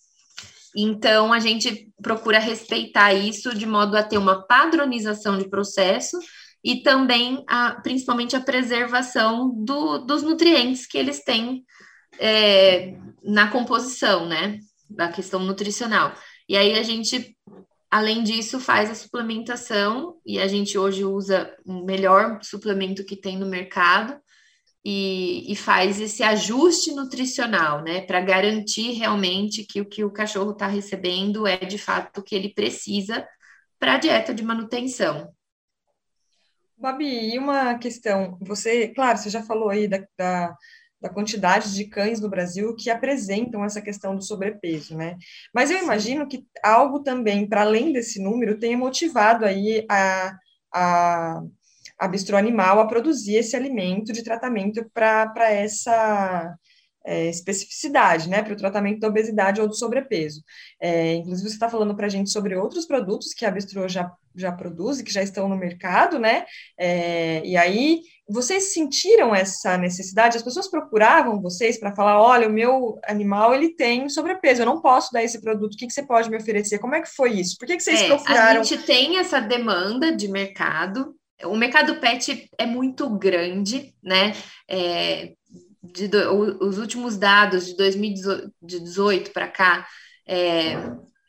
Então, 0.76 1.32
a 1.32 1.38
gente 1.38 1.88
procura 2.02 2.38
respeitar 2.38 3.14
isso 3.14 3.54
de 3.54 3.64
modo 3.64 3.96
a 3.96 4.02
ter 4.02 4.18
uma 4.18 4.44
padronização 4.46 5.38
de 5.38 5.48
processo 5.48 6.18
e 6.62 6.82
também, 6.82 7.44
a, 7.48 7.80
principalmente, 7.82 8.34
a 8.34 8.40
preservação 8.40 9.50
do, 9.54 9.98
dos 9.98 10.22
nutrientes 10.22 10.86
que 10.86 10.98
eles 10.98 11.22
têm 11.22 11.64
é, 12.18 12.94
na 13.22 13.48
composição, 13.48 14.26
né? 14.26 14.58
Da 14.90 15.08
questão 15.08 15.40
nutricional. 15.40 16.12
E 16.48 16.56
aí 16.56 16.76
a 16.78 16.82
gente, 16.82 17.36
além 17.90 18.22
disso, 18.22 18.58
faz 18.58 18.90
a 18.90 18.94
suplementação 18.94 20.16
e 20.26 20.38
a 20.38 20.48
gente 20.48 20.76
hoje 20.76 21.04
usa 21.04 21.54
o 21.64 21.84
melhor 21.84 22.38
suplemento 22.42 23.04
que 23.04 23.16
tem 23.16 23.38
no 23.38 23.46
mercado 23.46 24.18
e, 24.84 25.50
e 25.50 25.56
faz 25.56 26.00
esse 26.00 26.22
ajuste 26.22 26.92
nutricional, 26.92 27.82
né? 27.82 28.02
Para 28.02 28.20
garantir 28.20 28.92
realmente 28.92 29.64
que 29.64 29.80
o 29.80 29.86
que 29.86 30.04
o 30.04 30.10
cachorro 30.10 30.52
está 30.52 30.66
recebendo 30.66 31.46
é 31.46 31.56
de 31.56 31.78
fato 31.78 32.18
o 32.18 32.22
que 32.22 32.34
ele 32.34 32.52
precisa 32.52 33.26
para 33.78 33.94
a 33.94 33.98
dieta 33.98 34.34
de 34.34 34.42
manutenção. 34.42 35.32
Babi, 36.76 37.34
e 37.34 37.38
uma 37.38 37.78
questão, 37.78 38.36
você, 38.40 38.88
claro, 38.88 39.16
você 39.16 39.30
já 39.30 39.42
falou 39.42 39.70
aí 39.70 39.88
da, 39.88 40.04
da 40.18 40.54
da 41.04 41.10
quantidade 41.10 41.74
de 41.74 41.84
cães 41.84 42.18
no 42.18 42.30
Brasil 42.30 42.74
que 42.74 42.88
apresentam 42.88 43.62
essa 43.62 43.82
questão 43.82 44.16
do 44.16 44.24
sobrepeso, 44.24 44.96
né? 44.96 45.18
Mas 45.54 45.70
eu 45.70 45.76
imagino 45.76 46.26
que 46.26 46.46
algo 46.62 47.00
também, 47.00 47.46
para 47.46 47.60
além 47.60 47.92
desse 47.92 48.22
número, 48.22 48.58
tenha 48.58 48.78
motivado 48.78 49.44
aí 49.44 49.84
a, 49.86 50.34
a, 50.72 51.42
a 51.98 52.08
bistrô 52.08 52.36
animal 52.36 52.80
a 52.80 52.86
produzir 52.86 53.36
esse 53.36 53.56
alimento 53.56 54.12
de 54.12 54.22
tratamento 54.22 54.84
para 54.92 55.50
essa 55.50 56.56
é, 57.06 57.28
especificidade, 57.28 58.28
né, 58.28 58.42
para 58.42 58.54
o 58.54 58.56
tratamento 58.56 59.00
da 59.00 59.08
obesidade 59.08 59.60
ou 59.60 59.68
do 59.68 59.74
sobrepeso. 59.74 60.42
É, 60.80 61.14
inclusive, 61.14 61.48
você 61.48 61.54
está 61.54 61.68
falando 61.68 61.94
para 61.94 62.06
a 62.06 62.08
gente 62.08 62.30
sobre 62.30 62.56
outros 62.56 62.86
produtos 62.86 63.34
que 63.34 63.44
a 63.44 63.50
Bistrô 63.50 63.86
já, 63.86 64.10
já 64.34 64.50
produz 64.50 64.98
e 64.98 65.04
que 65.04 65.12
já 65.12 65.22
estão 65.22 65.48
no 65.48 65.56
mercado, 65.56 66.18
né? 66.18 66.46
É, 66.78 67.42
e 67.44 67.56
aí, 67.58 68.00
vocês 68.26 68.72
sentiram 68.72 69.34
essa 69.34 69.76
necessidade? 69.76 70.38
As 70.38 70.42
pessoas 70.42 70.66
procuravam 70.66 71.42
vocês 71.42 71.78
para 71.78 71.94
falar: 71.94 72.22
olha, 72.22 72.48
o 72.48 72.52
meu 72.52 72.98
animal 73.06 73.54
ele 73.54 73.74
tem 73.74 74.08
sobrepeso, 74.08 74.62
eu 74.62 74.66
não 74.66 74.80
posso 74.80 75.12
dar 75.12 75.22
esse 75.22 75.42
produto, 75.42 75.74
o 75.74 75.76
que, 75.76 75.86
que 75.86 75.92
você 75.92 76.02
pode 76.02 76.30
me 76.30 76.38
oferecer? 76.38 76.78
Como 76.78 76.94
é 76.94 77.02
que 77.02 77.14
foi 77.14 77.32
isso? 77.32 77.56
Por 77.58 77.66
que, 77.66 77.76
que 77.76 77.82
vocês 77.82 78.00
é, 78.00 78.08
procuraram? 78.08 78.62
A 78.62 78.64
gente 78.64 78.82
tem 78.84 79.18
essa 79.18 79.40
demanda 79.40 80.10
de 80.10 80.26
mercado. 80.26 81.14
O 81.42 81.56
mercado 81.56 81.96
pet 81.96 82.48
é 82.56 82.66
muito 82.66 83.08
grande, 83.18 83.94
né? 84.02 84.32
É, 84.68 85.34
de 85.82 86.08
os 86.60 86.78
últimos 86.78 87.16
dados 87.16 87.66
de 87.66 87.76
2018 87.76 89.32
para 89.32 89.48
cá, 89.48 89.86
é, 90.26 90.76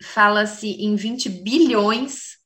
fala-se 0.01 0.67
em 0.67 0.95
20 0.95 1.29
bilhões 1.29 2.38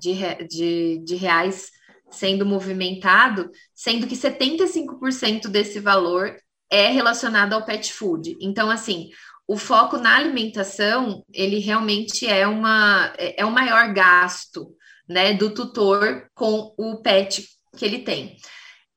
de, 0.00 0.14
de, 0.48 0.98
de 1.04 1.14
reais 1.14 1.70
sendo 2.10 2.44
movimentado, 2.44 3.50
sendo 3.74 4.06
que 4.06 4.14
75% 4.14 5.48
desse 5.48 5.80
valor 5.80 6.36
é 6.70 6.88
relacionado 6.88 7.52
ao 7.54 7.64
pet 7.64 7.92
food. 7.92 8.36
Então, 8.40 8.70
assim, 8.70 9.10
o 9.46 9.56
foco 9.56 9.96
na 9.96 10.16
alimentação, 10.16 11.24
ele 11.32 11.58
realmente 11.58 12.26
é 12.26 12.46
uma 12.46 13.12
é, 13.18 13.42
é 13.42 13.44
o 13.44 13.50
maior 13.50 13.92
gasto, 13.92 14.74
né, 15.12 15.34
do 15.34 15.50
tutor 15.50 16.28
com 16.34 16.74
o 16.76 16.96
pet 16.96 17.46
que 17.76 17.84
ele 17.84 18.00
tem. 18.00 18.36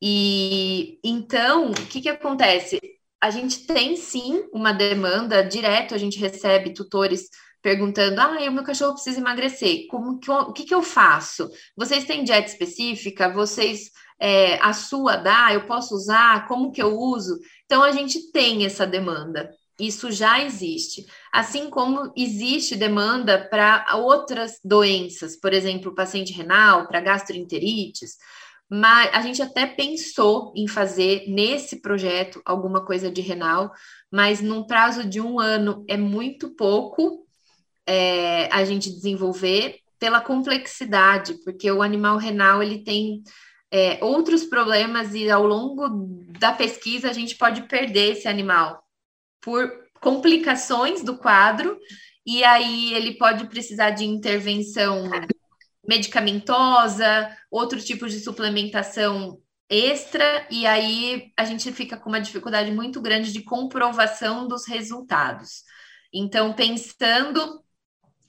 E 0.01 0.99
então, 1.03 1.71
o 1.71 1.73
que, 1.73 2.01
que 2.01 2.09
acontece? 2.09 2.79
A 3.21 3.29
gente 3.29 3.65
tem 3.65 3.95
sim 3.95 4.47
uma 4.53 4.71
demanda 4.71 5.43
direto, 5.43 5.95
a 5.95 5.97
gente 5.97 6.19
recebe 6.19 6.73
tutores 6.73 7.29
perguntando: 7.61 8.19
ah, 8.21 8.37
o 8.47 8.51
meu 8.51 8.63
cachorro 8.63 8.93
precisa 8.93 9.19
emagrecer, 9.19 9.87
como 9.87 10.19
que, 10.19 10.29
o 10.29 10.53
que, 10.53 10.65
que 10.65 10.75
eu 10.75 10.83
faço? 10.83 11.49
Vocês 11.75 12.05
têm 12.05 12.23
dieta 12.23 12.47
específica? 12.47 13.33
Vocês 13.33 13.91
é, 14.19 14.59
a 14.61 14.73
sua 14.73 15.15
dá? 15.15 15.53
Eu 15.53 15.65
posso 15.65 15.95
usar? 15.95 16.47
Como 16.47 16.71
que 16.71 16.81
eu 16.81 16.97
uso? 16.97 17.39
Então 17.65 17.81
a 17.83 17.91
gente 17.91 18.31
tem 18.31 18.65
essa 18.65 18.85
demanda. 18.85 19.49
Isso 19.79 20.11
já 20.11 20.41
existe. 20.41 21.05
Assim 21.35 21.69
como 21.69 22.13
existe 22.15 22.77
demanda 22.77 23.45
para 23.49 23.85
outras 23.97 24.57
doenças, 24.63 25.35
por 25.35 25.51
exemplo, 25.51 25.93
paciente 25.93 26.31
renal, 26.31 26.87
para 26.87 27.01
gastroenterites. 27.01 28.15
Mas 28.69 29.13
a 29.13 29.19
gente 29.19 29.41
até 29.41 29.67
pensou 29.67 30.53
em 30.55 30.65
fazer 30.65 31.25
nesse 31.27 31.81
projeto 31.81 32.41
alguma 32.45 32.85
coisa 32.85 33.11
de 33.11 33.19
renal, 33.19 33.73
mas 34.09 34.39
num 34.39 34.65
prazo 34.65 35.03
de 35.03 35.19
um 35.19 35.37
ano 35.37 35.83
é 35.89 35.97
muito 35.97 36.55
pouco 36.55 37.27
é, 37.85 38.47
a 38.49 38.63
gente 38.63 38.89
desenvolver 38.89 39.79
pela 39.99 40.21
complexidade, 40.21 41.33
porque 41.43 41.69
o 41.69 41.81
animal 41.81 42.15
renal 42.15 42.63
ele 42.63 42.81
tem 42.81 43.21
é, 43.69 44.01
outros 44.01 44.45
problemas 44.45 45.13
e 45.13 45.29
ao 45.29 45.45
longo 45.45 45.89
da 46.39 46.53
pesquisa 46.53 47.09
a 47.09 47.13
gente 47.13 47.35
pode 47.35 47.63
perder 47.63 48.13
esse 48.13 48.25
animal 48.25 48.81
por 49.41 49.84
complicações 49.99 51.03
do 51.03 51.17
quadro 51.17 51.77
e 52.25 52.43
aí 52.43 52.93
ele 52.93 53.17
pode 53.17 53.45
precisar 53.47 53.91
de 53.91 54.03
intervenção 54.03 55.09
medicamentosa, 55.87 57.29
outro 57.51 57.79
tipo 57.79 58.07
de 58.09 58.19
suplementação 58.19 59.39
extra, 59.69 60.47
e 60.49 60.65
aí 60.65 61.31
a 61.37 61.45
gente 61.45 61.71
fica 61.71 61.97
com 61.97 62.09
uma 62.09 62.21
dificuldade 62.21 62.71
muito 62.71 62.99
grande 63.01 63.31
de 63.31 63.43
comprovação 63.43 64.47
dos 64.47 64.67
resultados. 64.67 65.63
Então, 66.11 66.53
pensando 66.53 67.63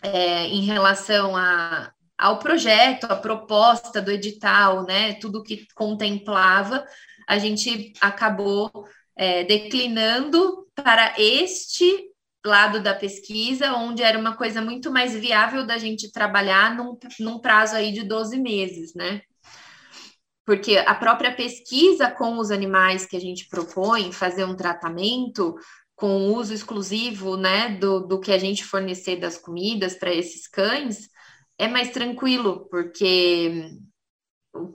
é, 0.03 0.47
em 0.47 0.63
relação 0.63 1.37
a, 1.37 1.93
ao 2.19 2.39
projeto, 2.39 3.05
a 3.05 3.17
proposta 3.17 4.01
do 4.01 4.11
edital, 4.11 4.85
né, 4.85 5.15
tudo 5.15 5.43
que 5.43 5.67
contemplava, 5.75 6.85
a 7.27 7.39
gente 7.39 7.93
acabou 8.01 8.87
é, 9.17 9.45
declinando 9.45 10.67
para 10.75 11.15
este 11.19 12.11
lado 12.45 12.81
da 12.81 12.95
pesquisa, 12.95 13.73
onde 13.75 14.03
era 14.03 14.19
uma 14.19 14.37
coisa 14.37 14.61
muito 14.61 14.91
mais 14.91 15.15
viável 15.15 15.67
da 15.67 15.79
gente 15.79 16.13
trabalhar 16.13 16.75
num, 16.77 16.97
num 17.19 17.39
prazo 17.39 17.75
aí 17.75 17.93
de 17.93 18.05
12 18.05 18.39
meses, 18.39 18.95
né? 18.95 19.23
Porque 20.45 20.77
a 20.79 20.95
própria 20.95 21.35
pesquisa 21.35 22.09
com 22.09 22.39
os 22.39 22.53
animais 22.53 23.05
que 23.05 23.17
a 23.17 23.21
gente 23.21 23.49
propõe, 23.49 24.13
fazer 24.13 24.45
um 24.45 24.55
tratamento 24.55 25.57
com 25.97 26.29
uso 26.35 26.55
exclusivo, 26.55 27.37
né, 27.37 27.71
do, 27.71 28.01
do 28.01 28.21
que 28.21 28.31
a 28.31 28.39
gente 28.39 28.63
fornecer 28.63 29.17
das 29.17 29.39
comidas 29.39 29.95
para 29.95 30.15
esses 30.15 30.47
cães, 30.47 31.09
é 31.59 31.67
mais 31.67 31.91
tranquilo, 31.91 32.69
porque 32.71 33.71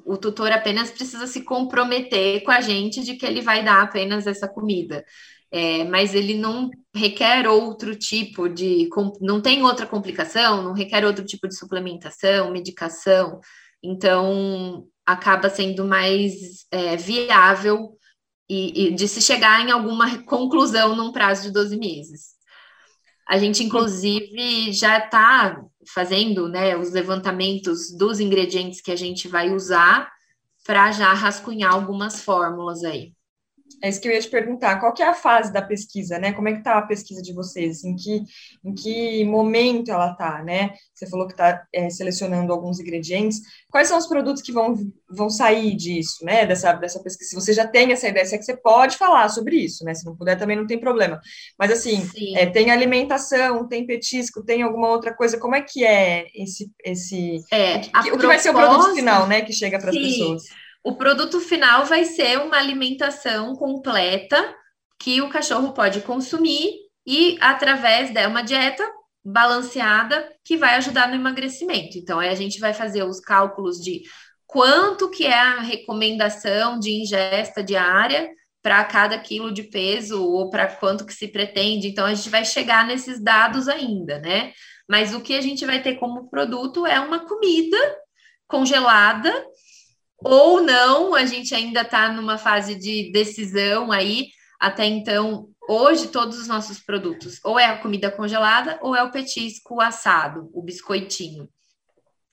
o, 0.05 0.17
tutor 0.17 0.51
apenas 0.51 0.91
precisa 0.91 1.27
se 1.27 1.41
comprometer 1.43 2.43
com 2.43 2.51
a 2.51 2.61
gente 2.61 3.03
de 3.03 3.15
que 3.15 3.25
ele 3.25 3.41
vai 3.41 3.63
dar 3.63 3.81
apenas 3.81 4.27
essa 4.27 4.47
comida 4.47 5.03
é, 5.51 5.83
mas 5.83 6.15
ele 6.15 6.33
não 6.35 6.71
requer 6.95 7.45
outro 7.47 7.93
tipo 7.95 8.47
de. 8.47 8.87
não 9.19 9.41
tem 9.41 9.61
outra 9.63 9.85
complicação, 9.85 10.63
não 10.63 10.71
requer 10.73 11.05
outro 11.05 11.25
tipo 11.25 11.47
de 11.47 11.57
suplementação, 11.57 12.51
medicação, 12.51 13.41
então 13.83 14.87
acaba 15.05 15.49
sendo 15.49 15.83
mais 15.83 16.65
é, 16.71 16.95
viável 16.95 17.97
e, 18.49 18.87
e, 18.87 18.95
de 18.95 19.07
se 19.07 19.21
chegar 19.21 19.59
em 19.67 19.71
alguma 19.71 20.23
conclusão 20.23 20.95
num 20.95 21.11
prazo 21.11 21.43
de 21.43 21.51
12 21.51 21.77
meses. 21.77 22.29
A 23.27 23.37
gente, 23.37 23.63
inclusive, 23.63 24.71
já 24.71 24.99
está 24.99 25.61
fazendo 25.87 26.47
né, 26.47 26.75
os 26.75 26.91
levantamentos 26.91 27.91
dos 27.97 28.19
ingredientes 28.19 28.81
que 28.81 28.91
a 28.91 28.95
gente 28.95 29.27
vai 29.27 29.53
usar 29.53 30.11
para 30.65 30.91
já 30.91 31.11
rascunhar 31.13 31.73
algumas 31.73 32.21
fórmulas 32.21 32.83
aí. 32.83 33.13
É 33.83 33.89
isso 33.89 33.99
que 33.99 34.07
eu 34.07 34.11
ia 34.11 34.21
te 34.21 34.29
perguntar. 34.29 34.79
Qual 34.79 34.93
que 34.93 35.01
é 35.01 35.07
a 35.07 35.13
fase 35.13 35.51
da 35.51 35.61
pesquisa, 35.61 36.19
né? 36.19 36.31
Como 36.33 36.47
é 36.47 36.53
que 36.53 36.59
está 36.59 36.77
a 36.77 36.83
pesquisa 36.83 37.21
de 37.21 37.33
vocês? 37.33 37.83
Em 37.83 37.95
que, 37.95 38.23
em 38.63 38.73
que 38.73 39.25
momento 39.25 39.91
ela 39.91 40.11
está, 40.11 40.43
né? 40.43 40.73
Você 40.93 41.07
falou 41.09 41.25
que 41.25 41.33
está 41.33 41.63
é, 41.73 41.89
selecionando 41.89 42.53
alguns 42.53 42.79
ingredientes. 42.79 43.39
Quais 43.69 43.87
são 43.87 43.97
os 43.97 44.07
produtos 44.07 44.43
que 44.43 44.51
vão, 44.51 44.75
vão 45.09 45.29
sair 45.29 45.75
disso, 45.75 46.23
né? 46.23 46.45
Dessa, 46.45 46.73
dessa 46.73 47.01
pesquisa? 47.01 47.29
Se 47.29 47.35
você 47.35 47.53
já 47.53 47.67
tem 47.67 47.91
essa 47.91 48.07
ideia, 48.07 48.25
se 48.25 48.35
é 48.35 48.37
que 48.37 48.45
você 48.45 48.55
pode 48.55 48.97
falar 48.97 49.29
sobre 49.29 49.55
isso, 49.55 49.83
né? 49.83 49.93
Se 49.93 50.05
não 50.05 50.15
puder, 50.15 50.37
também 50.37 50.55
não 50.55 50.67
tem 50.67 50.79
problema. 50.79 51.19
Mas, 51.57 51.71
assim, 51.71 52.07
é, 52.35 52.45
tem 52.45 52.69
alimentação, 52.69 53.67
tem 53.67 53.85
petisco, 53.85 54.43
tem 54.43 54.61
alguma 54.61 54.89
outra 54.89 55.13
coisa. 55.13 55.39
Como 55.39 55.55
é 55.55 55.61
que 55.61 55.83
é 55.83 56.27
esse... 56.35 56.71
esse 56.83 57.41
é, 57.51 57.77
o, 57.77 58.03
que, 58.03 58.11
o 58.11 58.17
que 58.19 58.27
vai 58.27 58.37
ser 58.37 58.51
o 58.51 58.53
produto 58.53 58.93
final, 58.93 59.27
né? 59.27 59.41
Que 59.41 59.53
chega 59.53 59.79
para 59.79 59.89
as 59.89 59.97
pessoas? 59.97 60.60
O 60.83 60.95
produto 60.95 61.39
final 61.39 61.85
vai 61.85 62.05
ser 62.05 62.39
uma 62.39 62.57
alimentação 62.57 63.55
completa 63.55 64.55
que 64.99 65.21
o 65.21 65.29
cachorro 65.29 65.73
pode 65.73 66.01
consumir 66.01 66.71
e 67.05 67.37
através 67.39 68.11
de 68.11 68.25
uma 68.27 68.41
dieta 68.41 68.87
balanceada 69.23 70.27
que 70.43 70.57
vai 70.57 70.75
ajudar 70.75 71.07
no 71.07 71.15
emagrecimento. 71.15 71.97
Então, 71.97 72.19
a 72.19 72.33
gente 72.35 72.59
vai 72.59 72.73
fazer 72.73 73.03
os 73.03 73.19
cálculos 73.19 73.77
de 73.77 74.01
quanto 74.47 75.09
que 75.09 75.25
é 75.25 75.39
a 75.39 75.61
recomendação 75.61 76.79
de 76.79 76.91
ingesta 76.91 77.63
diária 77.63 78.29
para 78.61 78.83
cada 78.83 79.17
quilo 79.17 79.51
de 79.51 79.63
peso 79.63 80.23
ou 80.23 80.49
para 80.49 80.67
quanto 80.67 81.05
que 81.05 81.13
se 81.13 81.27
pretende. 81.27 81.87
Então, 81.87 82.05
a 82.05 82.13
gente 82.13 82.29
vai 82.29 82.45
chegar 82.45 82.85
nesses 82.85 83.21
dados 83.23 83.67
ainda, 83.67 84.19
né? 84.19 84.53
Mas 84.89 85.13
o 85.13 85.21
que 85.21 85.35
a 85.35 85.41
gente 85.41 85.65
vai 85.65 85.81
ter 85.81 85.95
como 85.95 86.29
produto 86.29 86.85
é 86.85 86.99
uma 86.99 87.19
comida 87.19 87.77
congelada 88.47 89.31
ou 90.23 90.61
não, 90.61 91.15
a 91.15 91.25
gente 91.25 91.53
ainda 91.55 91.81
está 91.81 92.11
numa 92.11 92.37
fase 92.37 92.75
de 92.75 93.11
decisão 93.11 93.91
aí. 93.91 94.27
Até 94.59 94.85
então, 94.85 95.49
hoje, 95.67 96.07
todos 96.07 96.37
os 96.37 96.47
nossos 96.47 96.79
produtos, 96.79 97.39
ou 97.43 97.57
é 97.57 97.65
a 97.65 97.77
comida 97.77 98.11
congelada, 98.11 98.77
ou 98.81 98.95
é 98.95 99.01
o 99.01 99.11
petisco 99.11 99.81
assado, 99.81 100.49
o 100.53 100.61
biscoitinho. 100.61 101.49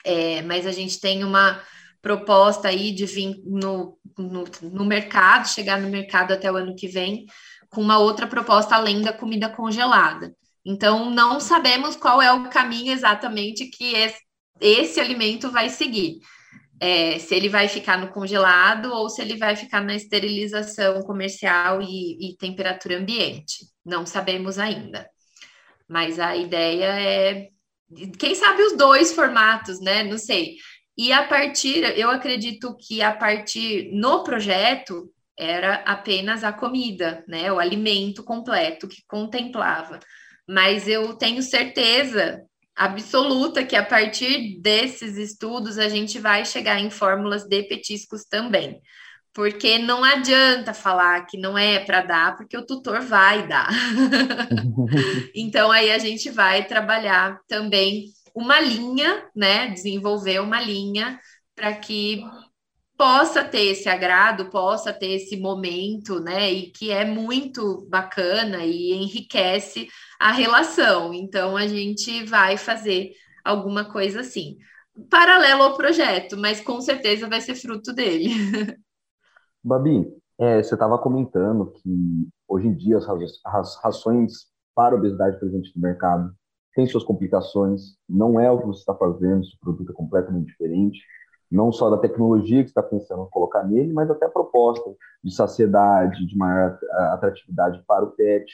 É, 0.04 0.42
mas 0.42 0.66
a 0.66 0.72
gente 0.72 1.00
tem 1.00 1.24
uma 1.24 1.60
proposta 2.02 2.68
aí 2.68 2.92
de 2.92 3.06
vir 3.06 3.40
no, 3.44 3.98
no, 4.16 4.44
no 4.62 4.84
mercado, 4.84 5.48
chegar 5.48 5.80
no 5.80 5.88
mercado 5.88 6.32
até 6.32 6.52
o 6.52 6.56
ano 6.56 6.76
que 6.76 6.86
vem, 6.86 7.24
com 7.70 7.80
uma 7.80 7.98
outra 7.98 8.26
proposta 8.26 8.74
além 8.74 9.00
da 9.00 9.12
comida 9.12 9.48
congelada. 9.48 10.34
Então, 10.64 11.10
não 11.10 11.40
sabemos 11.40 11.96
qual 11.96 12.20
é 12.20 12.30
o 12.30 12.50
caminho 12.50 12.92
exatamente 12.92 13.66
que 13.66 13.94
esse, 13.94 14.20
esse 14.60 15.00
alimento 15.00 15.50
vai 15.50 15.70
seguir 15.70 16.20
é, 16.80 17.18
se 17.18 17.34
ele 17.34 17.48
vai 17.48 17.68
ficar 17.68 17.98
no 17.98 18.12
congelado 18.12 18.92
ou 18.92 19.08
se 19.08 19.20
ele 19.20 19.36
vai 19.36 19.56
ficar 19.56 19.80
na 19.80 19.94
esterilização 19.94 21.02
comercial 21.02 21.82
e, 21.82 22.30
e 22.30 22.36
temperatura 22.36 22.98
ambiente. 22.98 23.66
Não 23.84 24.06
sabemos 24.06 24.58
ainda. 24.58 25.08
Mas 25.88 26.18
a 26.20 26.36
ideia 26.36 26.86
é, 27.00 27.48
quem 28.18 28.34
sabe 28.34 28.62
os 28.62 28.76
dois 28.76 29.12
formatos, 29.12 29.80
né? 29.80 30.04
Não 30.04 30.18
sei. 30.18 30.56
E 30.96 31.12
a 31.12 31.26
partir, 31.26 31.82
eu 31.98 32.10
acredito 32.10 32.76
que 32.76 33.02
a 33.02 33.14
partir 33.14 33.90
no 33.92 34.22
projeto 34.22 35.10
era 35.38 35.76
apenas 35.86 36.42
a 36.42 36.52
comida, 36.52 37.24
né? 37.26 37.50
O 37.52 37.58
alimento 37.58 38.22
completo 38.24 38.88
que 38.88 39.02
contemplava. 39.06 40.00
Mas 40.46 40.88
eu 40.88 41.14
tenho 41.14 41.42
certeza 41.42 42.42
absoluta 42.78 43.64
que 43.64 43.74
a 43.74 43.84
partir 43.84 44.60
desses 44.60 45.16
estudos 45.16 45.78
a 45.78 45.88
gente 45.88 46.20
vai 46.20 46.44
chegar 46.44 46.78
em 46.78 46.90
fórmulas 46.90 47.44
de 47.44 47.64
petiscos 47.64 48.24
também. 48.24 48.80
Porque 49.34 49.78
não 49.78 50.02
adianta 50.04 50.72
falar 50.72 51.26
que 51.26 51.36
não 51.36 51.58
é 51.58 51.80
para 51.80 52.02
dar, 52.02 52.36
porque 52.36 52.56
o 52.56 52.64
tutor 52.64 53.00
vai 53.00 53.46
dar. 53.46 53.68
então 55.34 55.70
aí 55.70 55.90
a 55.90 55.98
gente 55.98 56.30
vai 56.30 56.64
trabalhar 56.64 57.40
também 57.46 58.06
uma 58.34 58.60
linha, 58.60 59.24
né? 59.34 59.68
Desenvolver 59.68 60.40
uma 60.40 60.60
linha 60.60 61.18
para 61.54 61.74
que 61.74 62.22
possa 62.96 63.44
ter 63.44 63.66
esse 63.66 63.88
agrado, 63.88 64.50
possa 64.50 64.92
ter 64.92 65.12
esse 65.12 65.36
momento, 65.36 66.20
né? 66.20 66.50
E 66.50 66.70
que 66.70 66.90
é 66.90 67.04
muito 67.04 67.86
bacana 67.88 68.64
e 68.64 68.92
enriquece 68.92 69.88
a 70.18 70.32
relação. 70.32 71.12
Então 71.14 71.56
a 71.56 71.66
gente 71.66 72.24
vai 72.24 72.56
fazer 72.56 73.12
alguma 73.44 73.84
coisa 73.90 74.20
assim, 74.20 74.58
paralelo 75.10 75.62
ao 75.62 75.76
projeto, 75.76 76.36
mas 76.36 76.60
com 76.60 76.80
certeza 76.80 77.28
vai 77.28 77.40
ser 77.40 77.54
fruto 77.54 77.92
dele. 77.92 78.30
Babi, 79.62 80.06
é, 80.38 80.62
você 80.62 80.74
estava 80.74 80.98
comentando 80.98 81.72
que 81.72 82.28
hoje 82.46 82.68
em 82.68 82.74
dia 82.74 82.98
as 82.98 83.76
rações 83.82 84.46
para 84.74 84.94
obesidade 84.94 85.38
presente 85.38 85.72
no 85.74 85.82
mercado 85.82 86.32
têm 86.74 86.86
suas 86.86 87.02
complicações, 87.02 87.96
não 88.08 88.38
é 88.38 88.50
o 88.50 88.58
que 88.58 88.66
você 88.66 88.80
está 88.80 88.94
fazendo, 88.94 89.44
seu 89.44 89.58
produto 89.60 89.90
é 89.90 89.94
completamente 89.94 90.46
diferente 90.46 91.00
não 91.50 91.72
só 91.72 91.88
da 91.90 91.98
tecnologia 91.98 92.62
que 92.62 92.68
está 92.68 92.82
pensando 92.82 93.24
em 93.24 93.30
colocar 93.30 93.64
nele, 93.64 93.92
mas 93.92 94.10
até 94.10 94.26
a 94.26 94.30
proposta 94.30 94.94
de 95.22 95.34
saciedade, 95.34 96.26
de 96.26 96.36
maior 96.36 96.78
atratividade 97.12 97.82
para 97.86 98.04
o 98.04 98.10
pet. 98.10 98.52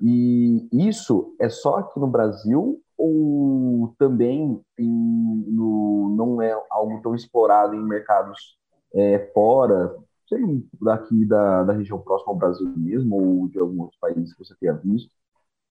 E 0.00 0.68
isso 0.72 1.34
é 1.38 1.48
só 1.48 1.76
aqui 1.76 2.00
no 2.00 2.06
Brasil 2.06 2.80
ou 2.96 3.94
também 3.98 4.60
no, 4.78 6.14
não 6.16 6.42
é 6.42 6.52
algo 6.70 7.00
tão 7.02 7.14
explorado 7.14 7.74
em 7.74 7.82
mercados 7.82 8.56
é, 8.94 9.30
fora, 9.32 9.94
sei 10.28 10.40
daqui 10.80 11.24
da, 11.26 11.64
da 11.64 11.72
região 11.72 11.98
próxima 12.00 12.32
ao 12.32 12.38
Brasil 12.38 12.72
mesmo 12.76 13.16
ou 13.16 13.48
de 13.48 13.58
alguns 13.58 13.80
outros 13.80 14.00
países 14.00 14.32
que 14.32 14.44
você 14.44 14.54
tenha 14.60 14.74
visto? 14.74 15.10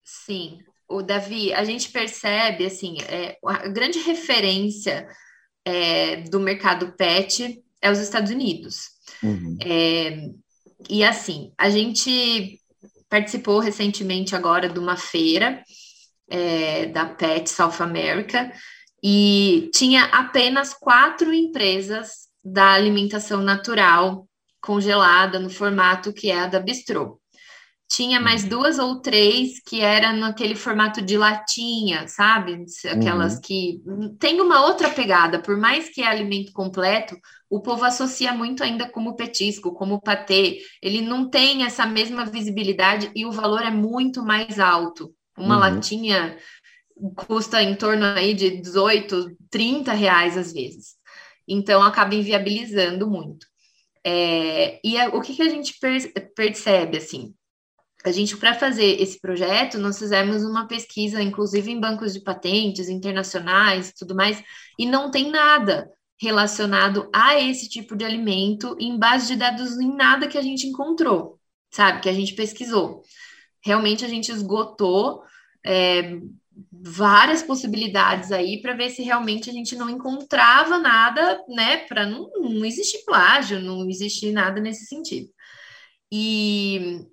Sim, 0.03 0.59
o 0.87 1.01
Davi, 1.01 1.53
a 1.53 1.63
gente 1.63 1.91
percebe 1.91 2.65
assim, 2.65 2.97
é, 3.01 3.37
a 3.45 3.67
grande 3.67 3.99
referência 3.99 5.07
é, 5.63 6.21
do 6.23 6.39
mercado 6.39 6.93
pet 6.97 7.63
é 7.81 7.91
os 7.91 7.99
Estados 7.99 8.31
Unidos. 8.31 8.89
Uhum. 9.23 9.57
É, 9.63 10.29
e 10.89 11.03
assim, 11.03 11.53
a 11.57 11.69
gente 11.69 12.59
participou 13.09 13.59
recentemente 13.59 14.35
agora 14.35 14.69
de 14.69 14.79
uma 14.79 14.95
feira 14.95 15.63
é, 16.29 16.85
da 16.85 17.05
Pet 17.05 17.49
South 17.49 17.81
America 17.81 18.51
e 19.03 19.69
tinha 19.73 20.05
apenas 20.05 20.73
quatro 20.73 21.33
empresas 21.33 22.27
da 22.43 22.73
alimentação 22.73 23.41
natural 23.41 24.27
congelada 24.61 25.39
no 25.39 25.49
formato 25.49 26.13
que 26.13 26.29
é 26.29 26.41
a 26.41 26.47
da 26.47 26.59
Bistrô. 26.59 27.18
Tinha 27.89 28.19
mais 28.19 28.43
uhum. 28.43 28.49
duas 28.49 28.77
ou 28.77 29.01
três 29.01 29.59
que 29.65 29.81
era 29.81 30.13
naquele 30.13 30.55
formato 30.55 31.01
de 31.01 31.17
latinha, 31.17 32.07
sabe? 32.07 32.63
Aquelas 32.85 33.35
uhum. 33.35 33.41
que 33.41 33.81
tem 34.19 34.39
uma 34.39 34.65
outra 34.65 34.89
pegada, 34.91 35.41
por 35.41 35.57
mais 35.57 35.89
que 35.89 36.01
é 36.01 36.07
alimento 36.07 36.53
completo, 36.53 37.17
o 37.49 37.59
povo 37.59 37.83
associa 37.83 38.31
muito 38.31 38.63
ainda 38.63 38.87
como 38.87 39.15
petisco, 39.15 39.73
como 39.73 39.99
patê. 39.99 40.59
Ele 40.83 41.01
não 41.01 41.27
tem 41.27 41.65
essa 41.65 41.85
mesma 41.85 42.25
visibilidade 42.25 43.11
e 43.15 43.25
o 43.25 43.31
valor 43.31 43.63
é 43.63 43.71
muito 43.71 44.23
mais 44.23 44.59
alto. 44.59 45.11
Uma 45.35 45.55
uhum. 45.55 45.61
latinha 45.61 46.37
custa 47.15 47.63
em 47.63 47.75
torno 47.75 48.05
aí 48.05 48.35
de 48.35 48.61
18, 48.61 49.35
30 49.49 49.93
reais 49.93 50.37
às 50.37 50.53
vezes. 50.53 50.95
Então 51.47 51.81
acaba 51.81 52.13
inviabilizando 52.13 53.09
muito. 53.09 53.47
É, 54.05 54.79
e 54.83 54.99
a, 54.99 55.09
o 55.09 55.21
que, 55.21 55.35
que 55.35 55.41
a 55.41 55.49
gente 55.49 55.77
per, 55.79 56.13
percebe 56.35 56.97
assim? 56.97 57.33
A 58.05 58.11
gente, 58.11 58.37
para 58.37 58.53
fazer 58.53 59.01
esse 59.01 59.19
projeto, 59.19 59.77
nós 59.77 59.99
fizemos 59.99 60.43
uma 60.43 60.67
pesquisa, 60.67 61.21
inclusive 61.21 61.69
em 61.69 61.79
bancos 61.79 62.13
de 62.13 62.21
patentes 62.21 62.87
internacionais 62.87 63.89
e 63.89 63.95
tudo 63.95 64.15
mais, 64.15 64.41
e 64.77 64.85
não 64.85 65.11
tem 65.11 65.29
nada 65.29 65.91
relacionado 66.21 67.09
a 67.13 67.39
esse 67.39 67.67
tipo 67.67 67.95
de 67.95 68.05
alimento 68.05 68.75
em 68.79 68.97
base 68.97 69.27
de 69.27 69.35
dados 69.35 69.77
em 69.79 69.93
nada 69.95 70.27
que 70.27 70.37
a 70.37 70.41
gente 70.41 70.67
encontrou, 70.67 71.39
sabe? 71.69 72.01
Que 72.01 72.09
a 72.09 72.13
gente 72.13 72.33
pesquisou. 72.33 73.01
Realmente 73.63 74.05
a 74.05 74.07
gente 74.07 74.31
esgotou 74.31 75.21
é, 75.65 76.19
várias 76.71 77.43
possibilidades 77.43 78.31
aí 78.31 78.61
para 78.61 78.73
ver 78.73 78.89
se 78.91 79.01
realmente 79.01 79.49
a 79.49 79.53
gente 79.53 79.75
não 79.75 79.89
encontrava 79.89 80.77
nada, 80.77 81.43
né? 81.49 81.77
Para 81.85 82.05
não, 82.05 82.29
não 82.39 82.65
existir 82.65 83.03
plágio, 83.05 83.59
não 83.59 83.89
existir 83.89 84.31
nada 84.31 84.61
nesse 84.61 84.85
sentido. 84.85 85.29
E 86.11 87.05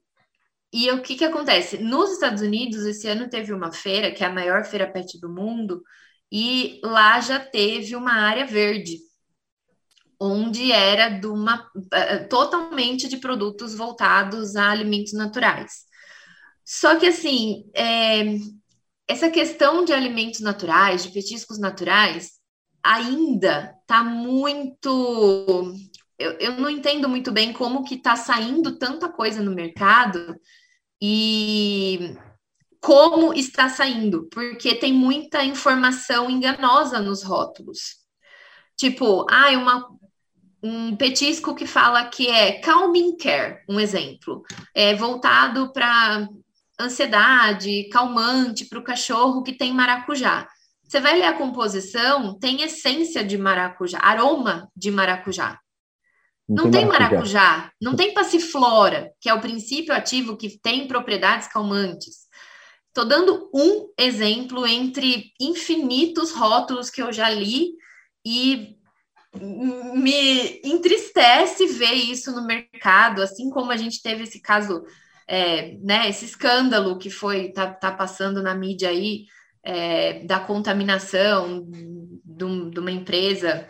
e 0.77 0.91
o 0.91 1.01
que, 1.01 1.17
que 1.17 1.25
acontece? 1.25 1.79
Nos 1.79 2.13
Estados 2.13 2.43
Unidos, 2.43 2.85
esse 2.85 3.09
ano 3.09 3.31
teve 3.31 3.51
uma 3.51 3.73
feira, 3.73 4.13
que 4.13 4.23
é 4.23 4.27
a 4.27 4.33
maior 4.33 4.63
feira 4.63 4.87
pet 4.87 5.19
do 5.19 5.27
mundo, 5.27 5.83
e 6.31 6.79
lá 6.85 7.19
já 7.19 7.41
teve 7.41 7.97
uma 7.97 8.13
área 8.13 8.45
verde, 8.45 8.99
onde 10.21 10.71
era 10.71 11.09
de 11.09 11.27
uma, 11.27 11.67
eh, 11.95 12.19
totalmente 12.25 13.09
de 13.09 13.17
produtos 13.17 13.75
voltados 13.75 14.55
a 14.55 14.71
alimentos 14.71 15.15
naturais. 15.15 15.87
Só 16.63 16.97
que, 16.97 17.07
assim, 17.07 17.71
é, 17.75 18.37
essa 19.09 19.31
questão 19.31 19.83
de 19.83 19.95
alimentos 19.95 20.41
naturais, 20.41 21.05
de 21.05 21.11
petiscos 21.11 21.59
naturais, 21.59 22.33
ainda 22.83 23.75
está 23.81 24.05
muito. 24.05 25.73
Eu, 26.19 26.33
eu 26.33 26.53
não 26.59 26.69
entendo 26.69 27.09
muito 27.09 27.33
bem 27.33 27.55
como 27.55 27.85
que 27.85 27.95
está 27.95 28.15
saindo 28.15 28.79
tanta 28.79 29.09
coisa 29.09 29.43
no 29.43 29.55
mercado 29.55 30.37
e 31.01 32.17
como 32.81 33.35
está 33.35 33.69
saindo, 33.69 34.29
porque 34.31 34.75
tem 34.75 34.93
muita 34.93 35.45
informação 35.45 36.31
enganosa 36.31 37.01
nos 37.01 37.23
rótulos. 37.23 37.97
Tipo, 38.77 39.27
ah, 39.29 39.51
uma, 39.51 39.89
um 40.63 40.97
petisco 40.97 41.55
que 41.55 41.67
fala 41.67 42.05
que 42.05 42.29
é 42.29 42.61
calming 42.61 43.17
care, 43.17 43.65
um 43.69 43.81
exemplo, 43.81 44.43
é 44.75 44.95
voltado 44.95 45.73
para 45.73 46.29
ansiedade, 46.79 47.89
calmante 47.89 48.67
para 48.67 48.79
o 48.79 48.85
cachorro 48.85 49.43
que 49.43 49.53
tem 49.53 49.73
maracujá. 49.73 50.47
Você 50.87 51.01
vai 51.01 51.19
ler 51.19 51.25
a 51.25 51.37
composição, 51.37 52.39
tem 52.39 52.63
essência 52.63 53.25
de 53.25 53.37
maracujá, 53.37 53.99
aroma 54.01 54.71
de 54.77 54.91
maracujá. 54.91 55.59
Não, 56.49 56.65
não 56.65 56.71
tem 56.71 56.85
maracujá. 56.85 57.41
maracujá, 57.41 57.73
não 57.81 57.97
tem 57.97 58.15
passiflora, 58.15 59.13
que 59.21 59.29
é 59.29 59.35
o 59.35 59.41
princípio 59.41 59.93
ativo 59.93 60.37
que 60.37 60.59
tem 60.61 60.87
propriedades 60.87 61.49
calmantes. 61.49 62.27
Estou 62.89 63.05
dando 63.05 63.51
um 63.53 63.93
exemplo 63.99 64.67
entre 64.67 65.33
infinitos 65.41 66.33
rótulos 66.33 66.89
que 66.89 67.03
eu 67.03 67.13
já 67.13 67.29
li 67.29 67.73
e 68.25 68.77
me 69.39 70.61
entristece 70.65 71.67
ver 71.67 71.93
isso 71.93 72.33
no 72.33 72.47
mercado, 72.47 73.23
assim 73.23 73.51
como 73.51 73.71
a 73.71 73.77
gente 73.77 74.01
teve 74.01 74.23
esse 74.23 74.41
caso, 74.41 74.83
é, 75.29 75.77
né, 75.83 76.09
esse 76.09 76.25
escândalo 76.25 76.99
que 76.99 77.11
foi 77.11 77.53
tá, 77.53 77.67
tá 77.67 77.93
passando 77.93 78.43
na 78.43 78.55
mídia 78.55 78.89
aí 78.89 79.27
é, 79.63 80.25
da 80.25 80.41
contaminação 80.41 81.67
de, 82.25 82.71
de 82.71 82.81
uma 82.81 82.91
empresa 82.91 83.67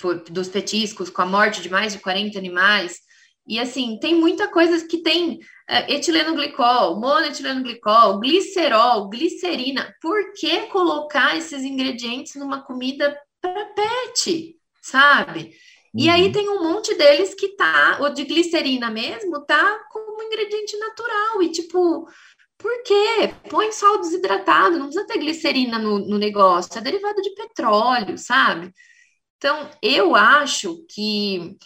por, 0.00 0.22
dos 0.24 0.48
petiscos 0.48 1.10
com 1.10 1.22
a 1.22 1.26
morte 1.26 1.60
de 1.60 1.70
mais 1.70 1.92
de 1.92 1.98
40 1.98 2.38
animais. 2.38 2.98
E 3.46 3.58
assim, 3.58 3.98
tem 4.00 4.14
muita 4.14 4.48
coisa 4.48 4.86
que 4.86 4.98
tem 4.98 5.40
é, 5.68 5.94
etileno 5.94 6.34
glicol, 6.34 6.98
monoetileno 6.98 7.62
glicol, 7.62 8.18
glicerol, 8.18 9.08
glicerina. 9.08 9.94
Por 10.00 10.32
que 10.34 10.66
colocar 10.66 11.36
esses 11.36 11.62
ingredientes 11.62 12.34
numa 12.36 12.62
comida 12.62 13.16
para 13.40 13.66
pet, 13.66 14.56
sabe? 14.80 15.52
E 15.94 16.08
aí 16.08 16.26
uhum. 16.26 16.32
tem 16.32 16.48
um 16.48 16.62
monte 16.62 16.94
deles 16.94 17.34
que 17.34 17.48
tá, 17.56 17.98
o 18.00 18.10
de 18.10 18.24
glicerina 18.24 18.90
mesmo, 18.90 19.44
tá 19.44 19.80
como 19.90 20.22
ingrediente 20.22 20.76
natural. 20.76 21.42
E 21.42 21.50
tipo, 21.50 22.08
por 22.56 22.82
quê? 22.84 23.34
Põe 23.48 23.72
sal 23.72 23.98
desidratado, 24.00 24.78
não 24.78 24.86
precisa 24.86 25.06
ter 25.06 25.18
glicerina 25.18 25.78
no, 25.78 25.98
no 25.98 26.18
negócio, 26.18 26.78
é 26.78 26.80
derivado 26.80 27.20
de 27.20 27.34
petróleo, 27.34 28.16
sabe? 28.16 28.72
Então, 29.40 29.70
eu 29.82 30.14
acho 30.14 30.84
que 30.86 31.56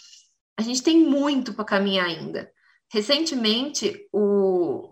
a 0.57 0.61
gente 0.61 0.81
tem 0.81 0.97
muito 0.97 1.53
para 1.53 1.65
caminhar 1.65 2.05
ainda. 2.05 2.49
Recentemente, 2.89 4.07
o 4.13 4.89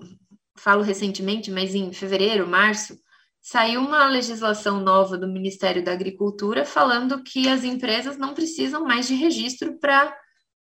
falo 0.57 0.81
recentemente, 0.81 1.49
mas 1.49 1.73
em 1.73 1.93
fevereiro, 1.93 2.45
março, 2.45 2.99
saiu 3.41 3.79
uma 3.79 4.09
legislação 4.09 4.81
nova 4.81 5.17
do 5.17 5.29
Ministério 5.29 5.81
da 5.81 5.93
Agricultura 5.93 6.65
falando 6.65 7.23
que 7.23 7.47
as 7.47 7.63
empresas 7.63 8.17
não 8.17 8.33
precisam 8.33 8.83
mais 8.83 9.07
de 9.07 9.15
registro 9.15 9.79
para 9.79 10.13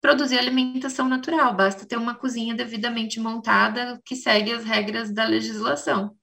produzir 0.00 0.38
alimentação 0.38 1.09
natural, 1.11 1.55
basta 1.55 1.87
ter 1.87 1.98
uma 1.98 2.14
cozinha 2.14 2.55
devidamente 2.55 3.20
montada 3.20 4.00
que 4.07 4.16
segue 4.16 4.52
as 4.52 4.64
regras 4.64 5.12
da 5.12 5.24
legislação. 5.24 6.16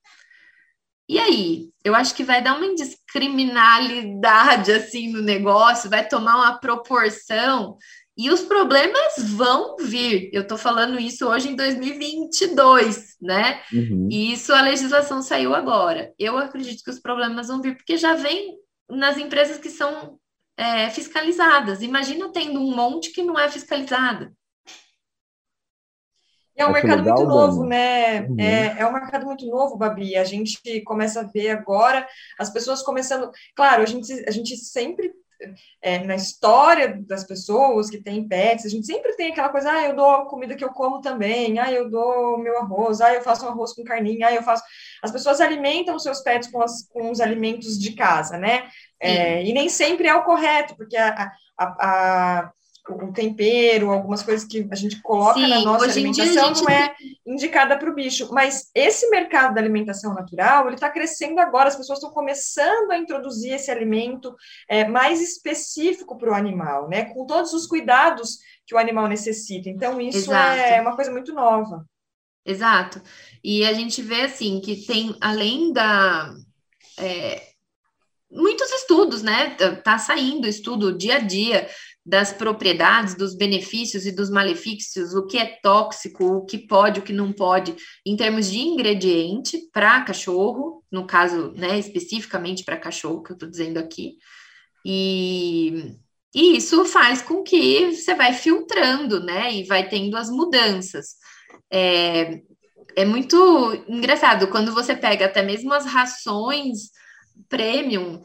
E 1.13 1.19
aí, 1.19 1.69
eu 1.83 1.93
acho 1.93 2.15
que 2.15 2.23
vai 2.23 2.41
dar 2.41 2.55
uma 2.55 2.65
indiscriminalidade 2.65 4.71
assim 4.71 5.11
no 5.11 5.21
negócio, 5.21 5.87
vai 5.87 6.07
tomar 6.07 6.37
uma 6.37 6.59
proporção 6.59 7.77
e 8.17 8.31
os 8.31 8.41
problemas 8.41 9.13
vão 9.19 9.75
vir. 9.77 10.31
Eu 10.33 10.41
estou 10.41 10.57
falando 10.57 10.99
isso 10.99 11.27
hoje 11.27 11.49
em 11.49 11.55
2022, 11.55 13.15
né? 13.21 13.61
Uhum. 13.71 14.09
E 14.11 14.33
isso 14.33 14.51
a 14.51 14.63
legislação 14.63 15.21
saiu 15.21 15.53
agora. 15.53 16.11
Eu 16.17 16.39
acredito 16.39 16.83
que 16.83 16.89
os 16.89 16.99
problemas 16.99 17.47
vão 17.47 17.61
vir, 17.61 17.77
porque 17.77 17.95
já 17.95 18.15
vem 18.15 18.57
nas 18.89 19.19
empresas 19.19 19.59
que 19.59 19.69
são 19.69 20.17
é, 20.57 20.89
fiscalizadas. 20.89 21.83
Imagina 21.83 22.31
tendo 22.31 22.59
um 22.59 22.75
monte 22.75 23.11
que 23.11 23.21
não 23.21 23.37
é 23.37 23.47
fiscalizada. 23.49 24.33
É 26.55 26.65
um 26.65 26.71
mercado 26.71 26.99
legal, 26.99 27.17
muito 27.17 27.29
novo, 27.29 27.65
né? 27.65 28.21
Uhum. 28.21 28.39
É, 28.39 28.79
é 28.79 28.87
um 28.87 28.93
mercado 28.93 29.25
muito 29.25 29.45
novo, 29.47 29.75
Babi. 29.75 30.15
A 30.15 30.23
gente 30.23 30.81
começa 30.81 31.21
a 31.21 31.23
ver 31.23 31.49
agora 31.49 32.07
as 32.37 32.49
pessoas 32.49 32.83
começando. 32.83 33.31
Claro, 33.55 33.81
a 33.81 33.85
gente, 33.85 34.11
a 34.27 34.31
gente 34.31 34.55
sempre 34.57 35.11
é, 35.81 35.99
na 35.99 36.15
história 36.15 37.01
das 37.07 37.23
pessoas 37.23 37.89
que 37.89 38.01
têm 38.01 38.27
pets, 38.27 38.65
a 38.65 38.69
gente 38.69 38.85
sempre 38.85 39.15
tem 39.15 39.31
aquela 39.31 39.49
coisa, 39.49 39.71
ah, 39.71 39.83
eu 39.87 39.95
dou 39.95 40.09
a 40.09 40.25
comida 40.25 40.55
que 40.55 40.63
eu 40.63 40.69
como 40.69 41.01
também, 41.01 41.59
ah, 41.59 41.71
eu 41.71 41.89
dou 41.89 42.37
meu 42.37 42.57
arroz, 42.59 43.01
ah, 43.01 43.13
eu 43.13 43.21
faço 43.21 43.45
um 43.45 43.49
arroz 43.49 43.73
com 43.73 43.83
carninha, 43.83 44.27
ah, 44.27 44.33
eu 44.33 44.43
faço... 44.43 44.63
As 45.01 45.11
pessoas 45.11 45.41
alimentam 45.41 45.95
os 45.95 46.03
seus 46.03 46.21
pets 46.21 46.49
com, 46.49 46.61
as, 46.61 46.87
com 46.87 47.11
os 47.11 47.19
alimentos 47.19 47.77
de 47.77 47.93
casa, 47.93 48.37
né? 48.37 48.69
É, 48.99 49.43
e 49.43 49.53
nem 49.53 49.67
sempre 49.67 50.07
é 50.07 50.15
o 50.15 50.23
correto, 50.23 50.75
porque 50.77 50.95
a, 50.95 51.29
a, 51.57 51.65
a 51.65 52.51
o 52.89 53.13
tempero, 53.13 53.91
algumas 53.91 54.21
coisas 54.21 54.45
que 54.45 54.67
a 54.69 54.75
gente 54.75 55.01
coloca 55.01 55.39
Sim, 55.39 55.47
na 55.47 55.61
nossa 55.61 55.85
alimentação 55.85 56.47
gente... 56.47 56.63
não 56.63 56.69
é 56.69 56.93
indicada 57.25 57.77
para 57.77 57.89
o 57.89 57.95
bicho. 57.95 58.29
Mas 58.33 58.69
esse 58.75 59.09
mercado 59.09 59.55
da 59.55 59.61
alimentação 59.61 60.13
natural, 60.13 60.65
ele 60.65 60.75
está 60.75 60.89
crescendo 60.89 61.39
agora, 61.39 61.69
as 61.69 61.77
pessoas 61.77 61.99
estão 61.99 62.11
começando 62.11 62.91
a 62.91 62.97
introduzir 62.97 63.53
esse 63.53 63.71
alimento 63.71 64.35
é, 64.67 64.85
mais 64.85 65.21
específico 65.21 66.17
para 66.17 66.31
o 66.31 66.35
animal, 66.35 66.89
né? 66.89 67.05
Com 67.05 67.25
todos 67.25 67.53
os 67.53 67.67
cuidados 67.67 68.39
que 68.65 68.75
o 68.75 68.77
animal 68.77 69.07
necessita. 69.07 69.69
Então, 69.69 70.01
isso 70.01 70.33
é 70.33 70.81
uma 70.81 70.95
coisa 70.95 71.11
muito 71.11 71.33
nova. 71.33 71.85
Exato. 72.45 73.01
E 73.41 73.65
a 73.65 73.71
gente 73.71 74.01
vê, 74.01 74.23
assim, 74.23 74.59
que 74.59 74.85
tem, 74.85 75.15
além 75.21 75.71
da... 75.71 76.33
É, 76.99 77.53
muitos 78.29 78.69
estudos, 78.71 79.21
né? 79.21 79.51
Tá 79.83 79.97
saindo 79.97 80.47
estudo 80.47 80.97
dia 80.97 81.15
a 81.15 81.19
dia 81.19 81.69
das 82.05 82.33
propriedades, 82.33 83.15
dos 83.15 83.33
benefícios 83.33 84.05
e 84.05 84.11
dos 84.11 84.29
malefícios, 84.29 85.13
o 85.13 85.25
que 85.25 85.37
é 85.37 85.57
tóxico, 85.61 86.25
o 86.25 86.45
que 86.45 86.57
pode, 86.57 86.99
o 86.99 87.03
que 87.03 87.13
não 87.13 87.31
pode, 87.31 87.75
em 88.05 88.17
termos 88.17 88.51
de 88.51 88.59
ingrediente 88.59 89.57
para 89.71 90.01
cachorro, 90.01 90.83
no 90.91 91.07
caso, 91.07 91.53
né, 91.55 91.79
especificamente 91.79 92.65
para 92.65 92.77
cachorro, 92.77 93.23
que 93.23 93.31
eu 93.31 93.35
estou 93.35 93.49
dizendo 93.49 93.77
aqui, 93.77 94.17
e, 94.85 95.95
e 96.35 96.57
isso 96.57 96.83
faz 96.83 97.21
com 97.21 97.41
que 97.41 97.91
você 97.93 98.13
vai 98.13 98.33
filtrando, 98.33 99.23
né, 99.23 99.53
e 99.53 99.63
vai 99.63 99.87
tendo 99.87 100.17
as 100.17 100.29
mudanças. 100.29 101.15
É, 101.71 102.41
é 102.97 103.05
muito 103.05 103.37
engraçado 103.87 104.47
quando 104.49 104.73
você 104.73 104.93
pega 104.93 105.25
até 105.25 105.41
mesmo 105.41 105.73
as 105.73 105.85
rações 105.85 106.91
premium 107.47 108.21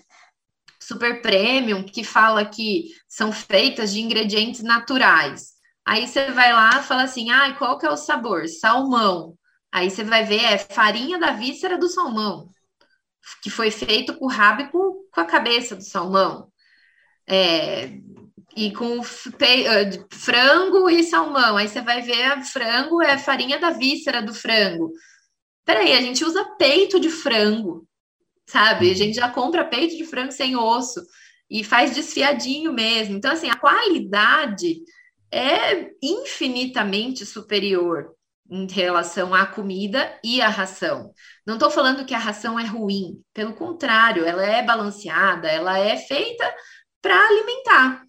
super 0.88 1.20
premium, 1.20 1.84
que 1.84 2.02
fala 2.02 2.46
que 2.46 2.86
são 3.06 3.30
feitas 3.30 3.92
de 3.92 4.00
ingredientes 4.00 4.62
naturais. 4.62 5.52
Aí 5.86 6.06
você 6.06 6.30
vai 6.30 6.52
lá 6.52 6.80
e 6.80 6.82
fala 6.82 7.02
assim: 7.02 7.30
ah, 7.30 7.54
qual 7.58 7.78
que 7.78 7.86
é 7.86 7.90
o 7.90 7.96
sabor? 7.96 8.48
Salmão. 8.48 9.36
Aí 9.70 9.90
você 9.90 10.02
vai 10.02 10.24
ver, 10.24 10.42
é 10.42 10.56
farinha 10.56 11.18
da 11.18 11.32
víscera 11.32 11.76
do 11.76 11.90
salmão, 11.90 12.50
que 13.42 13.50
foi 13.50 13.70
feito 13.70 14.16
com 14.16 14.24
o 14.24 14.28
rabo 14.28 14.62
e 14.62 14.68
com, 14.70 15.04
com 15.12 15.20
a 15.20 15.26
cabeça 15.26 15.76
do 15.76 15.84
salmão. 15.84 16.50
É, 17.26 17.90
e 18.56 18.72
com 18.72 19.00
ah, 19.00 20.06
frango 20.10 20.88
e 20.88 21.04
salmão. 21.04 21.58
Aí 21.58 21.68
você 21.68 21.82
vai 21.82 22.00
ver, 22.00 22.42
frango 22.44 23.02
é 23.02 23.18
farinha 23.18 23.58
da 23.58 23.70
víscera 23.70 24.22
do 24.22 24.32
frango. 24.32 24.90
Peraí, 25.66 25.92
a 25.92 26.00
gente 26.00 26.24
usa 26.24 26.56
peito 26.56 26.98
de 26.98 27.10
frango 27.10 27.87
sabe? 28.48 28.86
A 28.86 28.88
uhum. 28.88 28.94
gente 28.96 29.14
já 29.14 29.28
compra 29.28 29.64
peito 29.64 29.96
de 29.96 30.04
frango 30.04 30.32
sem 30.32 30.56
osso 30.56 31.00
e 31.50 31.62
faz 31.62 31.94
desfiadinho 31.94 32.72
mesmo. 32.72 33.16
Então, 33.16 33.30
assim, 33.30 33.48
a 33.48 33.56
qualidade 33.56 34.80
é 35.30 35.90
infinitamente 36.02 37.26
superior 37.26 38.14
em 38.50 38.66
relação 38.66 39.34
à 39.34 39.44
comida 39.44 40.18
e 40.24 40.40
à 40.40 40.48
ração. 40.48 41.12
Não 41.46 41.54
estou 41.54 41.70
falando 41.70 42.06
que 42.06 42.14
a 42.14 42.18
ração 42.18 42.58
é 42.58 42.64
ruim, 42.64 43.22
pelo 43.34 43.54
contrário, 43.54 44.24
ela 44.24 44.42
é 44.42 44.62
balanceada, 44.62 45.48
ela 45.48 45.78
é 45.78 45.96
feita 45.98 46.54
para 47.02 47.14
alimentar 47.14 48.02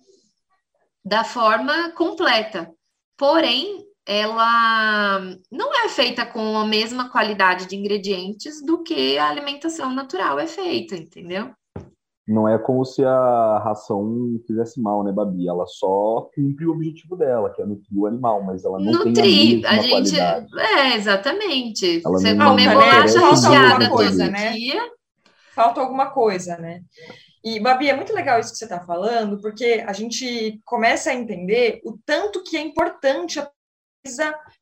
da 1.04 1.26
forma 1.26 1.92
completa. 1.92 2.72
Porém, 3.18 3.86
ela 4.10 5.20
não 5.52 5.86
é 5.86 5.88
feita 5.88 6.26
com 6.26 6.58
a 6.58 6.66
mesma 6.66 7.12
qualidade 7.12 7.68
de 7.68 7.76
ingredientes 7.76 8.60
do 8.66 8.82
que 8.82 9.20
a 9.20 9.30
alimentação 9.30 9.94
natural 9.94 10.40
é 10.40 10.48
feita, 10.48 10.96
entendeu? 10.96 11.52
Não 12.28 12.50
é 12.50 12.58
como 12.58 12.84
se 12.84 13.06
a 13.06 13.62
ração 13.64 14.40
fizesse 14.48 14.82
mal, 14.82 15.04
né, 15.04 15.12
Babi? 15.12 15.48
Ela 15.48 15.66
só 15.68 16.28
cumpre 16.34 16.66
o 16.66 16.72
objetivo 16.72 17.16
dela, 17.16 17.52
que 17.52 17.62
é 17.62 17.66
nutrir 17.68 18.00
o 18.00 18.08
animal, 18.08 18.42
mas 18.44 18.66
ela 18.66 18.80
não 18.80 18.92
Nutrir, 18.92 19.62
tem 19.62 19.66
a, 19.66 19.70
a 19.70 19.76
gente 19.76 20.16
qualidade. 20.16 20.60
É, 20.60 20.96
exatamente. 20.96 22.02
Ela 22.04 22.18
Você 22.18 22.36
comer 22.36 22.74
bolacha 22.74 23.30
recheada 23.30 23.90
todo 23.90 24.32
né? 24.32 24.52
dia. 24.54 24.82
Falta 25.54 25.82
alguma 25.82 26.08
coisa, 26.08 26.58
né? 26.58 26.82
E, 27.44 27.60
Babi, 27.60 27.90
é 27.90 27.96
muito 27.96 28.14
legal 28.14 28.40
isso 28.40 28.52
que 28.52 28.58
você 28.58 28.66
está 28.66 28.80
falando, 28.80 29.40
porque 29.40 29.84
a 29.88 29.94
gente 29.94 30.60
começa 30.66 31.12
a 31.12 31.16
entender 31.16 31.80
o 31.86 31.98
tanto 32.06 32.44
que 32.44 32.58
é 32.58 32.62
importante 32.62 33.40
a 33.40 33.50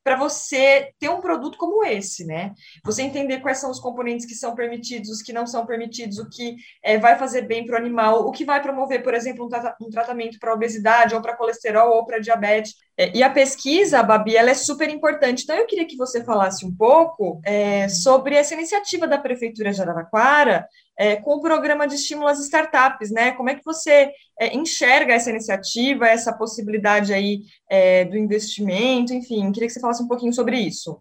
para 0.03 0.15
você 0.15 0.91
ter 0.99 1.09
um 1.09 1.21
produto 1.21 1.57
como 1.57 1.83
esse, 1.83 2.25
né? 2.25 2.53
Você 2.83 3.03
entender 3.03 3.39
quais 3.39 3.59
são 3.59 3.69
os 3.69 3.79
componentes 3.79 4.25
que 4.25 4.33
são 4.33 4.55
permitidos, 4.55 5.09
os 5.09 5.21
que 5.21 5.33
não 5.33 5.45
são 5.45 5.65
permitidos, 5.65 6.17
o 6.17 6.29
que 6.29 6.55
é, 6.83 6.97
vai 6.97 7.17
fazer 7.17 7.43
bem 7.43 7.65
para 7.65 7.75
o 7.75 7.77
animal, 7.77 8.27
o 8.27 8.31
que 8.31 8.45
vai 8.45 8.61
promover, 8.61 9.03
por 9.03 9.13
exemplo, 9.13 9.45
um, 9.45 9.49
tra 9.49 9.75
um 9.81 9.89
tratamento 9.89 10.39
para 10.39 10.53
obesidade, 10.53 11.13
ou 11.13 11.21
para 11.21 11.35
colesterol, 11.35 11.95
ou 11.95 12.05
para 12.05 12.19
diabetes. 12.19 12.73
É, 12.97 13.15
e 13.15 13.21
a 13.21 13.29
pesquisa, 13.29 14.01
Babi, 14.01 14.35
ela 14.35 14.49
é 14.49 14.55
super 14.55 14.89
importante. 14.89 15.43
Então, 15.43 15.55
eu 15.55 15.67
queria 15.67 15.85
que 15.85 15.97
você 15.97 16.23
falasse 16.23 16.65
um 16.65 16.75
pouco 16.75 17.39
é, 17.45 17.87
sobre 17.89 18.35
essa 18.35 18.53
iniciativa 18.53 19.07
da 19.07 19.19
Prefeitura 19.19 19.71
de 19.71 19.81
Araraquara 19.81 20.67
é, 20.97 21.15
com 21.15 21.35
o 21.35 21.41
programa 21.41 21.87
de 21.87 21.95
estímulo 21.95 22.27
às 22.27 22.39
startups, 22.39 23.11
né? 23.11 23.31
Como 23.33 23.49
é 23.49 23.55
que 23.55 23.63
você 23.63 24.11
é, 24.39 24.55
enxerga 24.55 25.13
essa 25.13 25.29
iniciativa, 25.29 26.07
essa 26.07 26.33
possibilidade 26.33 27.13
aí 27.13 27.41
é, 27.69 28.05
do 28.05 28.17
investimento, 28.17 29.13
enfim, 29.13 29.51
queria 29.51 29.67
que 29.67 29.73
você 29.73 29.79
falasse 29.79 30.03
um 30.03 30.07
pouquinho 30.07 30.33
sobre 30.33 30.57
isso. 30.59 30.99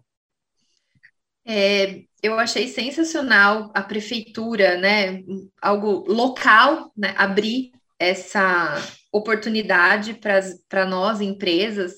É, 1.45 2.01
eu 2.21 2.37
achei 2.37 2.67
sensacional 2.67 3.71
a 3.73 3.81
prefeitura, 3.81 4.77
né, 4.77 5.23
algo 5.61 6.03
local, 6.11 6.91
né, 6.95 7.13
abrir 7.17 7.71
essa 7.97 8.75
oportunidade 9.11 10.13
para 10.13 10.85
nós, 10.85 11.21
empresas, 11.21 11.93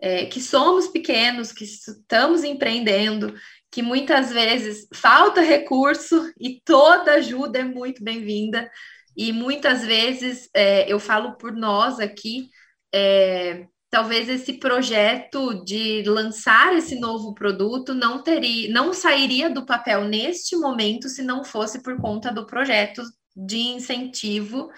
é, 0.00 0.26
que 0.26 0.40
somos 0.40 0.88
pequenos, 0.88 1.52
que 1.52 1.64
estamos 1.64 2.44
empreendendo, 2.44 3.34
que 3.74 3.82
muitas 3.82 4.32
vezes 4.32 4.86
falta 4.94 5.40
recurso 5.40 6.32
e 6.38 6.60
toda 6.64 7.14
ajuda 7.14 7.58
é 7.58 7.64
muito 7.64 8.04
bem-vinda. 8.04 8.70
E 9.16 9.32
muitas 9.32 9.84
vezes 9.84 10.48
é, 10.54 10.88
eu 10.90 11.00
falo 11.00 11.36
por 11.36 11.50
nós 11.50 11.98
aqui, 11.98 12.50
é, 12.94 13.66
talvez 13.90 14.28
esse 14.28 14.60
projeto 14.60 15.64
de 15.64 16.04
lançar 16.04 16.72
esse 16.76 17.00
novo 17.00 17.34
produto 17.34 17.92
não 17.94 18.22
teria, 18.22 18.72
não 18.72 18.92
sairia 18.92 19.50
do 19.50 19.66
papel 19.66 20.04
neste 20.04 20.54
momento 20.54 21.08
se 21.08 21.24
não 21.24 21.42
fosse 21.42 21.82
por 21.82 22.00
conta 22.00 22.30
do 22.32 22.46
projeto 22.46 23.02
de 23.34 23.58
incentivo 23.58 24.70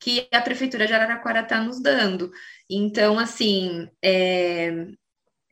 que 0.00 0.26
a 0.32 0.40
prefeitura 0.40 0.84
de 0.84 0.92
Araraquara 0.92 1.42
está 1.42 1.60
nos 1.60 1.80
dando. 1.80 2.28
Então, 2.68 3.20
assim, 3.20 3.88
é, 4.02 4.88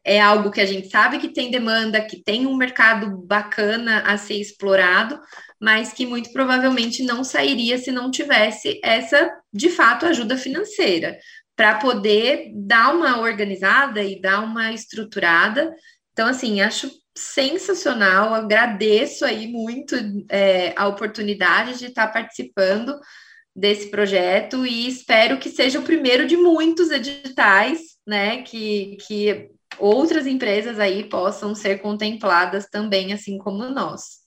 é 0.05 0.21
algo 0.21 0.51
que 0.51 0.61
a 0.61 0.67
gente 0.67 0.89
sabe 0.89 1.19
que 1.19 1.29
tem 1.29 1.51
demanda, 1.51 2.01
que 2.01 2.23
tem 2.23 2.47
um 2.47 2.57
mercado 2.57 3.19
bacana 3.27 4.01
a 4.01 4.17
ser 4.17 4.35
explorado, 4.35 5.21
mas 5.61 5.93
que 5.93 6.07
muito 6.07 6.33
provavelmente 6.33 7.03
não 7.03 7.23
sairia 7.23 7.77
se 7.77 7.93
não 7.93 8.11
tivesse 8.11 8.81
essa, 8.83 9.31
de 9.53 9.69
fato, 9.69 10.07
ajuda 10.07 10.39
financeira, 10.39 11.19
para 11.55 11.75
poder 11.75 12.51
dar 12.55 12.95
uma 12.95 13.21
organizada 13.21 14.03
e 14.03 14.21
dar 14.21 14.41
uma 14.41 14.73
estruturada. 14.73 15.71
Então, 16.13 16.27
assim, 16.27 16.63
acho 16.63 16.91
sensacional, 17.15 18.33
agradeço 18.33 19.25
aí 19.27 19.49
muito 19.49 19.95
é, 20.31 20.73
a 20.77 20.89
oportunidade 20.89 21.79
de 21.79 21.87
estar 21.87 22.09
participando 22.09 22.99
desse 23.55 23.91
projeto 23.91 24.65
e 24.65 24.89
espero 24.89 25.39
que 25.39 25.51
seja 25.51 25.79
o 25.79 25.85
primeiro 25.85 26.27
de 26.27 26.37
muitos 26.37 26.91
editais, 26.91 27.81
né, 28.07 28.43
que, 28.43 28.97
que 29.07 29.51
outras 29.81 30.27
empresas 30.27 30.79
aí 30.79 31.05
possam 31.05 31.55
ser 31.55 31.81
contempladas 31.81 32.69
também, 32.69 33.13
assim 33.13 33.39
como 33.39 33.69
nós. 33.71 34.21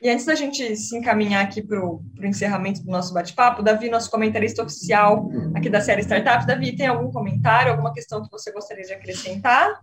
E 0.00 0.08
antes 0.08 0.24
da 0.24 0.34
gente 0.34 0.76
se 0.76 0.96
encaminhar 0.96 1.44
aqui 1.44 1.60
para 1.60 1.84
o 1.84 2.00
encerramento 2.22 2.84
do 2.84 2.90
nosso 2.90 3.12
bate-papo, 3.12 3.62
Davi, 3.62 3.90
nosso 3.90 4.10
comentarista 4.10 4.62
oficial 4.62 5.28
aqui 5.56 5.68
da 5.68 5.80
série 5.80 6.02
Startups, 6.02 6.46
Davi, 6.46 6.76
tem 6.76 6.86
algum 6.86 7.10
comentário, 7.10 7.72
alguma 7.72 7.92
questão 7.92 8.22
que 8.22 8.30
você 8.30 8.52
gostaria 8.52 8.84
de 8.84 8.92
acrescentar? 8.92 9.80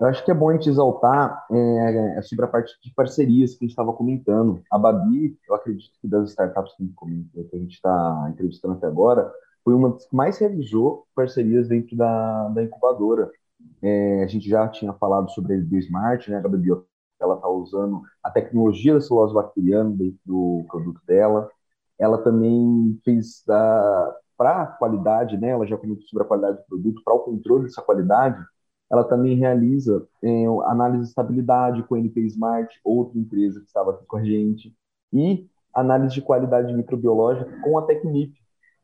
Eu 0.00 0.06
acho 0.08 0.24
que 0.24 0.30
é 0.30 0.34
bom 0.34 0.50
a 0.50 0.52
gente 0.52 0.68
exaltar 0.68 1.44
é, 1.50 2.18
é 2.18 2.22
sobre 2.22 2.44
a 2.44 2.48
parte 2.48 2.72
de 2.82 2.92
parcerias 2.94 3.52
que 3.52 3.64
a 3.64 3.64
gente 3.64 3.70
estava 3.70 3.92
comentando. 3.92 4.62
A 4.70 4.78
Babi, 4.78 5.36
eu 5.48 5.54
acredito 5.54 5.92
que 6.00 6.06
das 6.06 6.30
startups 6.30 6.74
que 6.76 6.84
a 7.52 7.58
gente 7.58 7.74
está 7.74 8.28
entrevistando 8.30 8.74
até 8.74 8.86
agora, 8.86 9.32
foi 9.64 9.74
uma 9.74 9.90
das 9.90 10.06
que 10.06 10.14
mais 10.14 10.38
realizou 10.38 11.06
parcerias 11.14 11.68
dentro 11.68 11.96
da, 11.96 12.48
da 12.48 12.62
incubadora. 12.62 13.30
É, 13.84 14.24
a 14.24 14.26
gente 14.26 14.48
já 14.48 14.66
tinha 14.66 14.94
falado 14.94 15.30
sobre 15.30 15.52
a 15.52 15.56
LB 15.56 15.78
Smart, 15.80 16.30
né, 16.30 16.38
a 16.38 16.48
Babi 16.48 16.70
ela 17.20 17.34
está 17.34 17.48
usando 17.48 18.00
a 18.22 18.30
tecnologia 18.30 18.94
da 18.94 19.00
celulose 19.00 19.34
bacteriana 19.34 19.90
dentro 19.90 20.18
do 20.24 20.64
produto 20.68 21.00
dela. 21.06 21.50
Ela 21.98 22.18
também 22.18 22.98
fez 23.04 23.42
para 23.44 24.62
a 24.62 24.66
qualidade, 24.66 25.36
né, 25.36 25.50
ela 25.50 25.66
já 25.66 25.76
comentou 25.76 26.06
sobre 26.06 26.24
a 26.24 26.26
qualidade 26.26 26.58
do 26.58 26.64
produto, 26.64 27.02
para 27.04 27.14
o 27.14 27.20
controle 27.20 27.64
dessa 27.64 27.82
qualidade, 27.82 28.42
ela 28.90 29.04
também 29.04 29.36
realiza 29.36 30.06
é, 30.22 30.46
análise 30.64 31.02
de 31.02 31.08
estabilidade 31.08 31.82
com 31.84 31.94
a 31.94 31.98
NP 31.98 32.20
Smart, 32.22 32.80
outra 32.82 33.18
empresa 33.18 33.60
que 33.60 33.66
estava 33.66 33.90
aqui 33.92 34.06
com 34.06 34.16
a 34.16 34.24
gente, 34.24 34.74
e 35.12 35.46
análise 35.74 36.14
de 36.14 36.22
qualidade 36.22 36.72
microbiológica 36.72 37.60
com 37.60 37.76
a 37.78 37.82
Tecnip, 37.82 38.34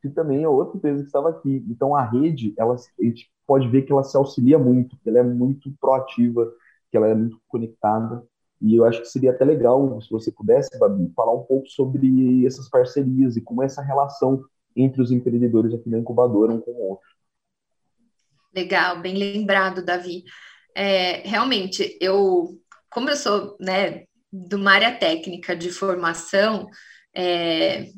que 0.01 0.09
também 0.09 0.43
é 0.43 0.49
outra 0.49 0.77
empresa 0.77 1.01
que 1.01 1.07
estava 1.07 1.29
aqui. 1.29 1.65
Então, 1.69 1.95
a 1.95 2.03
rede, 2.03 2.53
ela, 2.57 2.75
a 2.75 3.03
gente 3.03 3.31
pode 3.51 3.67
ver 3.67 3.81
que 3.81 3.91
ela 3.91 4.01
se 4.01 4.15
auxilia 4.15 4.57
muito, 4.57 4.95
que 5.03 5.09
ela 5.09 5.19
é 5.19 5.23
muito 5.23 5.69
proativa, 5.73 6.49
que 6.89 6.95
ela 6.95 7.09
é 7.09 7.13
muito 7.13 7.37
conectada. 7.49 8.23
E 8.61 8.77
eu 8.77 8.85
acho 8.85 9.01
que 9.01 9.09
seria 9.09 9.31
até 9.31 9.43
legal, 9.43 9.99
se 9.99 10.09
você 10.09 10.31
pudesse, 10.31 10.79
Babi, 10.79 11.11
falar 11.13 11.33
um 11.33 11.43
pouco 11.43 11.67
sobre 11.67 12.45
essas 12.45 12.69
parcerias 12.69 13.35
e 13.35 13.41
como 13.41 13.61
é 13.61 13.65
essa 13.65 13.81
relação 13.81 14.41
entre 14.73 15.01
os 15.01 15.11
empreendedores 15.11 15.73
aqui 15.73 15.89
na 15.89 15.97
incubadora 15.99 16.53
um 16.53 16.61
com 16.61 16.71
o 16.71 16.91
outro. 16.91 17.09
Legal, 18.55 19.01
bem 19.01 19.17
lembrado, 19.17 19.83
Davi. 19.83 20.23
É, 20.73 21.27
realmente, 21.27 21.97
eu, 21.99 22.57
como 22.89 23.09
eu 23.09 23.17
sou 23.17 23.57
né, 23.59 24.05
de 24.31 24.55
uma 24.55 24.71
área 24.71 24.95
técnica 24.97 25.57
de 25.57 25.71
formação, 25.71 26.69
é, 27.13 27.89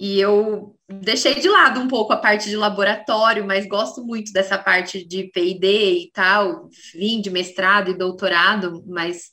e 0.00 0.18
eu 0.18 0.74
deixei 1.00 1.40
de 1.40 1.48
lado 1.48 1.80
um 1.80 1.88
pouco 1.88 2.12
a 2.12 2.16
parte 2.16 2.48
de 2.48 2.56
laboratório, 2.56 3.46
mas 3.46 3.66
gosto 3.66 4.04
muito 4.04 4.32
dessa 4.32 4.58
parte 4.58 5.06
de 5.06 5.30
PD 5.32 6.04
e 6.04 6.10
tal, 6.12 6.68
vim 6.94 7.20
de 7.20 7.30
mestrado 7.30 7.90
e 7.90 7.96
doutorado, 7.96 8.84
mas 8.86 9.30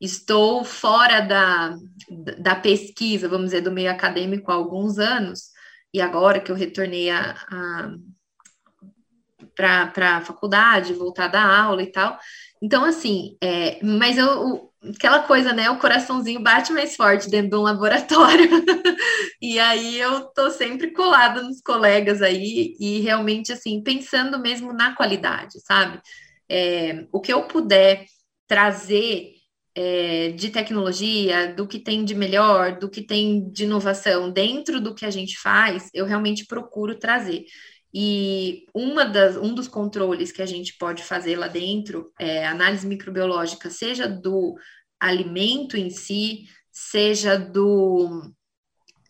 estou 0.00 0.64
fora 0.64 1.20
da, 1.20 1.76
da 2.38 2.54
pesquisa, 2.54 3.28
vamos 3.28 3.46
dizer, 3.46 3.60
do 3.60 3.70
meio 3.70 3.90
acadêmico 3.90 4.50
há 4.50 4.54
alguns 4.54 4.98
anos, 4.98 5.50
e 5.94 6.00
agora 6.00 6.40
que 6.40 6.50
eu 6.50 6.56
retornei 6.56 7.10
a, 7.10 7.36
a 7.50 7.92
para 9.54 10.16
a 10.16 10.20
faculdade, 10.20 10.94
voltar 10.94 11.28
da 11.28 11.42
aula 11.42 11.82
e 11.82 11.92
tal. 11.92 12.18
Então, 12.62 12.84
assim, 12.84 13.36
é, 13.42 13.84
mas 13.84 14.16
eu, 14.16 14.72
aquela 14.94 15.24
coisa, 15.24 15.52
né? 15.52 15.68
O 15.68 15.78
coraçãozinho 15.80 16.40
bate 16.40 16.72
mais 16.72 16.94
forte 16.94 17.28
dentro 17.28 17.50
de 17.50 17.56
um 17.56 17.62
laboratório. 17.62 18.48
e 19.42 19.58
aí 19.58 19.98
eu 19.98 20.26
tô 20.28 20.48
sempre 20.50 20.92
colada 20.92 21.42
nos 21.42 21.60
colegas 21.60 22.22
aí 22.22 22.76
e 22.78 23.00
realmente, 23.00 23.52
assim, 23.52 23.82
pensando 23.82 24.38
mesmo 24.38 24.72
na 24.72 24.94
qualidade, 24.94 25.60
sabe? 25.66 26.00
É, 26.48 27.04
o 27.12 27.20
que 27.20 27.32
eu 27.32 27.42
puder 27.48 28.06
trazer 28.46 29.32
é, 29.74 30.30
de 30.32 30.50
tecnologia, 30.50 31.52
do 31.54 31.66
que 31.66 31.78
tem 31.80 32.04
de 32.04 32.14
melhor, 32.14 32.78
do 32.78 32.88
que 32.90 33.02
tem 33.02 33.50
de 33.50 33.64
inovação 33.64 34.30
dentro 34.30 34.80
do 34.80 34.94
que 34.94 35.04
a 35.04 35.10
gente 35.10 35.38
faz, 35.38 35.88
eu 35.94 36.04
realmente 36.06 36.46
procuro 36.46 36.98
trazer. 36.98 37.44
E 37.94 38.66
uma 38.74 39.04
das, 39.04 39.36
um 39.36 39.54
dos 39.54 39.68
controles 39.68 40.32
que 40.32 40.40
a 40.40 40.46
gente 40.46 40.76
pode 40.78 41.02
fazer 41.02 41.36
lá 41.36 41.48
dentro 41.48 42.10
é 42.18 42.46
análise 42.46 42.86
microbiológica, 42.86 43.68
seja 43.68 44.08
do 44.08 44.56
alimento 44.98 45.76
em 45.76 45.90
si, 45.90 46.46
seja 46.70 47.36
do 47.36 48.32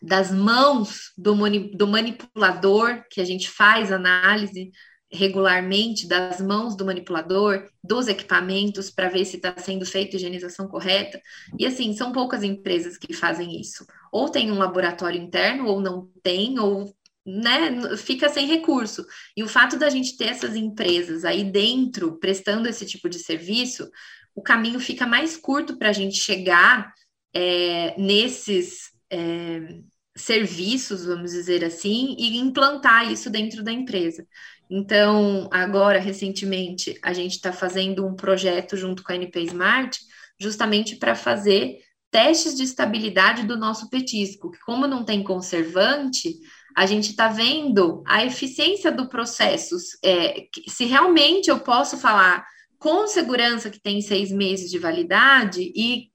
das 0.01 0.31
mãos 0.31 1.13
do, 1.17 1.33
do 1.77 1.87
manipulador, 1.87 3.05
que 3.09 3.21
a 3.21 3.23
gente 3.25 3.49
faz 3.49 3.89
análise 3.89 4.69
regularmente 5.09 6.07
das 6.07 6.41
mãos 6.41 6.75
do 6.75 6.83
manipulador, 6.83 7.69
dos 7.83 8.07
equipamentos, 8.07 8.89
para 8.89 9.09
ver 9.09 9.23
se 9.23 9.37
está 9.37 9.55
sendo 9.57 9.85
feita 9.85 10.15
a 10.15 10.17
higienização 10.17 10.67
correta. 10.67 11.21
E 11.57 11.65
assim, 11.65 11.93
são 11.93 12.11
poucas 12.11 12.43
empresas 12.43 12.97
que 12.97 13.13
fazem 13.13 13.61
isso. 13.61 13.85
Ou 14.11 14.27
tem 14.27 14.51
um 14.51 14.57
laboratório 14.57 15.21
interno, 15.21 15.67
ou 15.67 15.79
não 15.79 16.09
tem, 16.23 16.59
ou 16.59 16.93
né, 17.25 17.97
fica 17.97 18.29
sem 18.29 18.47
recurso. 18.47 19.05
E 19.35 19.43
o 19.43 19.47
fato 19.47 19.77
da 19.77 19.89
gente 19.89 20.17
ter 20.17 20.25
essas 20.25 20.55
empresas 20.55 21.23
aí 21.23 21.43
dentro 21.43 22.17
prestando 22.19 22.67
esse 22.67 22.85
tipo 22.85 23.09
de 23.09 23.19
serviço, 23.19 23.89
o 24.35 24.41
caminho 24.41 24.79
fica 24.79 25.05
mais 25.05 25.37
curto 25.37 25.77
para 25.77 25.89
a 25.89 25.93
gente 25.93 26.17
chegar 26.17 26.93
é, 27.33 27.95
nesses 27.99 28.91
é, 29.09 29.79
serviços, 30.15 31.05
vamos 31.05 31.31
dizer 31.31 31.63
assim, 31.63 32.15
e 32.17 32.37
implantar 32.37 33.11
isso 33.11 33.29
dentro 33.29 33.63
da 33.63 33.71
empresa. 33.71 34.27
Então, 34.69 35.49
agora, 35.51 35.99
recentemente, 35.99 36.97
a 37.03 37.13
gente 37.13 37.33
está 37.33 37.51
fazendo 37.51 38.05
um 38.05 38.15
projeto 38.15 38.75
junto 38.75 39.03
com 39.03 39.11
a 39.11 39.15
NP 39.15 39.41
Smart, 39.41 39.99
justamente 40.39 40.95
para 40.95 41.15
fazer 41.15 41.79
testes 42.11 42.55
de 42.55 42.63
estabilidade 42.63 43.45
do 43.45 43.57
nosso 43.57 43.89
petisco, 43.89 44.51
que 44.51 44.59
como 44.59 44.85
não 44.85 45.03
tem 45.03 45.23
conservante, 45.23 46.39
a 46.75 46.85
gente 46.85 47.11
está 47.11 47.27
vendo 47.27 48.03
a 48.05 48.25
eficiência 48.25 48.91
do 48.91 49.07
processo, 49.07 49.75
é, 50.03 50.47
se 50.67 50.85
realmente 50.85 51.49
eu 51.49 51.59
posso 51.59 51.97
falar 51.97 52.45
com 52.79 53.07
segurança 53.07 53.69
que 53.69 53.79
tem 53.79 54.01
seis 54.01 54.31
meses 54.31 54.69
de 54.69 54.77
validade 54.77 55.71
e, 55.75 56.09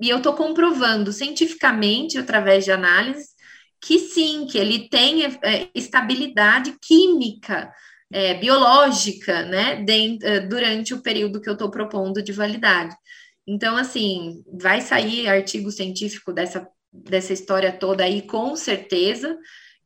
e 0.00 0.08
eu 0.08 0.18
estou 0.18 0.34
comprovando 0.34 1.12
cientificamente, 1.12 2.18
através 2.18 2.64
de 2.64 2.70
análise, 2.70 3.26
que 3.80 3.98
sim, 3.98 4.46
que 4.46 4.56
ele 4.56 4.88
tem 4.88 5.24
é, 5.24 5.68
estabilidade 5.74 6.76
química, 6.80 7.72
é, 8.12 8.34
biológica, 8.34 9.42
né, 9.42 9.82
dentro, 9.82 10.28
é, 10.28 10.38
durante 10.40 10.94
o 10.94 11.02
período 11.02 11.40
que 11.40 11.48
eu 11.48 11.54
estou 11.54 11.70
propondo 11.70 12.22
de 12.22 12.30
validade. 12.30 12.94
Então, 13.46 13.76
assim, 13.76 14.44
vai 14.60 14.80
sair 14.80 15.26
artigo 15.26 15.70
científico 15.70 16.32
dessa, 16.32 16.68
dessa 16.92 17.32
história 17.32 17.72
toda 17.72 18.04
aí, 18.04 18.22
com 18.22 18.54
certeza, 18.54 19.36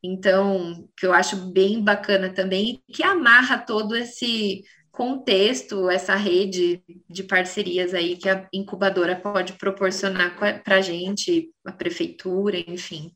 então, 0.03 0.87
que 0.97 1.05
eu 1.05 1.13
acho 1.13 1.51
bem 1.51 1.83
bacana 1.83 2.33
também, 2.33 2.81
que 2.91 3.03
amarra 3.03 3.57
todo 3.57 3.95
esse 3.95 4.63
contexto, 4.91 5.89
essa 5.89 6.15
rede 6.15 6.83
de 7.07 7.23
parcerias 7.23 7.93
aí 7.93 8.17
que 8.17 8.27
a 8.27 8.47
incubadora 8.51 9.15
pode 9.15 9.53
proporcionar 9.53 10.35
para 10.63 10.75
a 10.75 10.81
gente, 10.81 11.51
a 11.65 11.71
prefeitura, 11.71 12.57
enfim. 12.67 13.11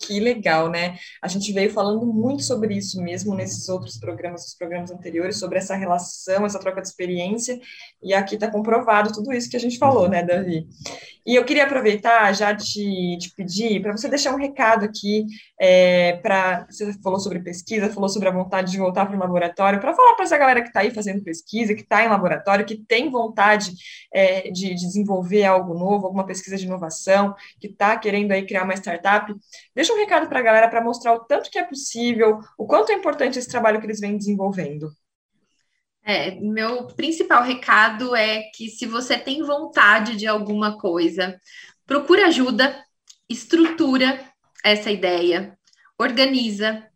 Que 0.00 0.20
legal, 0.20 0.68
né? 0.68 0.96
A 1.20 1.28
gente 1.28 1.52
veio 1.52 1.70
falando 1.70 2.06
muito 2.06 2.42
sobre 2.42 2.76
isso 2.76 3.02
mesmo 3.02 3.34
nesses 3.34 3.68
outros 3.68 3.98
programas, 3.98 4.46
os 4.46 4.54
programas 4.54 4.90
anteriores, 4.90 5.38
sobre 5.38 5.58
essa 5.58 5.74
relação, 5.74 6.46
essa 6.46 6.58
troca 6.60 6.80
de 6.80 6.88
experiência, 6.88 7.58
e 8.02 8.14
aqui 8.14 8.34
está 8.36 8.50
comprovado 8.50 9.12
tudo 9.12 9.32
isso 9.32 9.50
que 9.50 9.56
a 9.56 9.60
gente 9.60 9.78
falou, 9.78 10.08
né, 10.08 10.22
Davi? 10.22 10.68
E 11.28 11.34
eu 11.34 11.44
queria 11.44 11.64
aproveitar 11.64 12.32
já 12.32 12.52
de, 12.52 13.18
de 13.18 13.34
pedir 13.34 13.82
para 13.82 13.94
você 13.94 14.08
deixar 14.08 14.34
um 14.34 14.38
recado 14.38 14.86
aqui 14.86 15.26
é, 15.60 16.14
para. 16.22 16.66
Você 16.70 16.90
falou 17.02 17.20
sobre 17.20 17.40
pesquisa, 17.40 17.92
falou 17.92 18.08
sobre 18.08 18.30
a 18.30 18.32
vontade 18.32 18.72
de 18.72 18.78
voltar 18.78 19.04
para 19.04 19.14
o 19.14 19.18
laboratório, 19.18 19.78
para 19.78 19.94
falar 19.94 20.14
para 20.14 20.24
essa 20.24 20.38
galera 20.38 20.62
que 20.62 20.68
está 20.68 20.80
aí 20.80 20.90
fazendo 20.90 21.22
pesquisa, 21.22 21.74
que 21.74 21.82
está 21.82 22.02
em 22.02 22.08
laboratório, 22.08 22.64
que 22.64 22.78
tem 22.78 23.10
vontade 23.10 23.72
é, 24.10 24.50
de, 24.50 24.74
de, 24.74 24.86
desenvolver 24.86 25.44
algo 25.44 25.74
novo, 25.74 26.06
alguma 26.06 26.24
pesquisa 26.24 26.56
de 26.56 26.64
inovação, 26.64 27.34
que 27.60 27.66
está 27.66 27.94
querendo 27.98 28.32
aí 28.32 28.46
criar 28.46 28.64
uma 28.64 28.72
startup. 28.72 29.30
Deixa 29.74 29.87
um 29.92 29.98
recado 29.98 30.28
para 30.28 30.40
a 30.40 30.42
galera 30.42 30.68
para 30.68 30.82
mostrar 30.82 31.14
o 31.14 31.24
tanto 31.24 31.50
que 31.50 31.58
é 31.58 31.64
possível, 31.64 32.38
o 32.56 32.66
quanto 32.66 32.90
é 32.90 32.94
importante 32.94 33.38
esse 33.38 33.48
trabalho 33.48 33.80
que 33.80 33.86
eles 33.86 34.00
vêm 34.00 34.16
desenvolvendo. 34.16 34.90
É, 36.02 36.36
meu 36.36 36.86
principal 36.86 37.42
recado 37.42 38.16
é 38.16 38.44
que 38.54 38.70
se 38.70 38.86
você 38.86 39.18
tem 39.18 39.42
vontade 39.42 40.16
de 40.16 40.26
alguma 40.26 40.78
coisa, 40.78 41.38
procura 41.86 42.28
ajuda, 42.28 42.82
estrutura 43.28 44.18
essa 44.64 44.90
ideia, 44.90 45.56
organiza, 45.98 46.86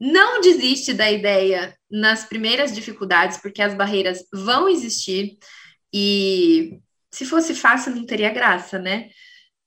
não 0.00 0.40
desiste 0.40 0.92
da 0.92 1.10
ideia 1.10 1.76
nas 1.90 2.24
primeiras 2.24 2.74
dificuldades, 2.74 3.38
porque 3.38 3.62
as 3.62 3.74
barreiras 3.74 4.24
vão 4.32 4.68
existir 4.68 5.38
e 5.92 6.80
se 7.10 7.24
fosse 7.24 7.54
fácil 7.54 7.94
não 7.94 8.04
teria 8.04 8.32
graça, 8.32 8.78
né? 8.78 9.08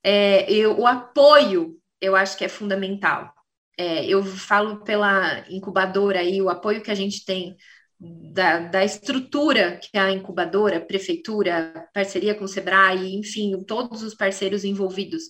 É, 0.03 0.51
eu, 0.51 0.77
o 0.79 0.85
apoio 0.85 1.78
eu 2.01 2.15
acho 2.15 2.38
que 2.38 2.45
é 2.45 2.49
fundamental. 2.49 3.33
É, 3.77 4.05
eu 4.05 4.23
falo 4.23 4.83
pela 4.83 5.45
incubadora 5.49 6.19
aí, 6.19 6.41
o 6.41 6.49
apoio 6.49 6.81
que 6.81 6.91
a 6.91 6.95
gente 6.95 7.23
tem 7.25 7.55
da, 7.99 8.59
da 8.59 8.83
estrutura 8.83 9.77
que 9.77 9.89
é 9.97 9.99
a 9.99 10.12
incubadora, 10.12 10.79
prefeitura, 10.79 11.88
parceria 11.93 12.33
com 12.35 12.45
o 12.45 12.47
Sebrae, 12.47 13.15
enfim, 13.15 13.62
todos 13.65 14.03
os 14.03 14.15
parceiros 14.15 14.63
envolvidos, 14.63 15.23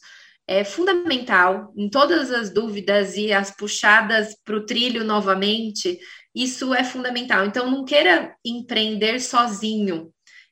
é 0.48 0.64
fundamental 0.64 1.72
em 1.78 1.90
todas 1.90 2.32
as 2.32 2.50
dúvidas 2.52 3.16
e 3.16 3.32
as 3.32 3.52
puxadas 3.56 4.36
para 4.44 4.56
o 4.56 4.66
trilho 4.66 5.04
novamente, 5.04 6.00
isso 6.34 6.74
é 6.74 6.84
fundamental. 6.84 7.46
Então, 7.46 7.70
não 7.70 7.86
queira 7.86 8.36
empreender 8.44 9.20
sozinho. 9.20 10.12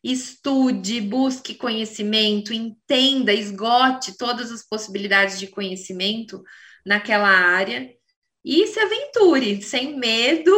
Estude, 0.09 1.01
busque 1.01 1.53
conhecimento, 1.53 2.53
entenda, 2.53 3.33
esgote 3.33 4.17
todas 4.17 4.53
as 4.53 4.65
possibilidades 4.65 5.37
de 5.37 5.47
conhecimento 5.47 6.41
naquela 6.85 7.27
área 7.27 7.91
e 8.41 8.65
se 8.67 8.79
aventure 8.79 9.61
sem 9.61 9.99
medo 9.99 10.49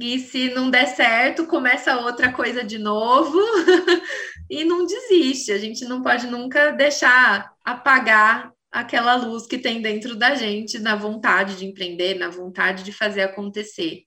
e 0.00 0.18
se 0.18 0.48
não 0.50 0.68
der 0.68 0.86
certo, 0.88 1.46
começa 1.46 2.00
outra 2.00 2.32
coisa 2.32 2.64
de 2.64 2.76
novo 2.76 3.38
e 4.50 4.64
não 4.64 4.84
desiste. 4.84 5.52
A 5.52 5.58
gente 5.58 5.84
não 5.84 6.02
pode 6.02 6.26
nunca 6.26 6.72
deixar 6.72 7.52
apagar 7.64 8.52
aquela 8.68 9.14
luz 9.14 9.46
que 9.46 9.58
tem 9.58 9.80
dentro 9.80 10.16
da 10.16 10.34
gente, 10.34 10.76
na 10.80 10.96
vontade 10.96 11.56
de 11.56 11.66
empreender, 11.66 12.14
na 12.14 12.30
vontade 12.30 12.82
de 12.82 12.90
fazer 12.90 13.22
acontecer. 13.22 14.02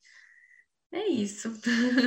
É 0.94 1.08
isso. 1.08 1.50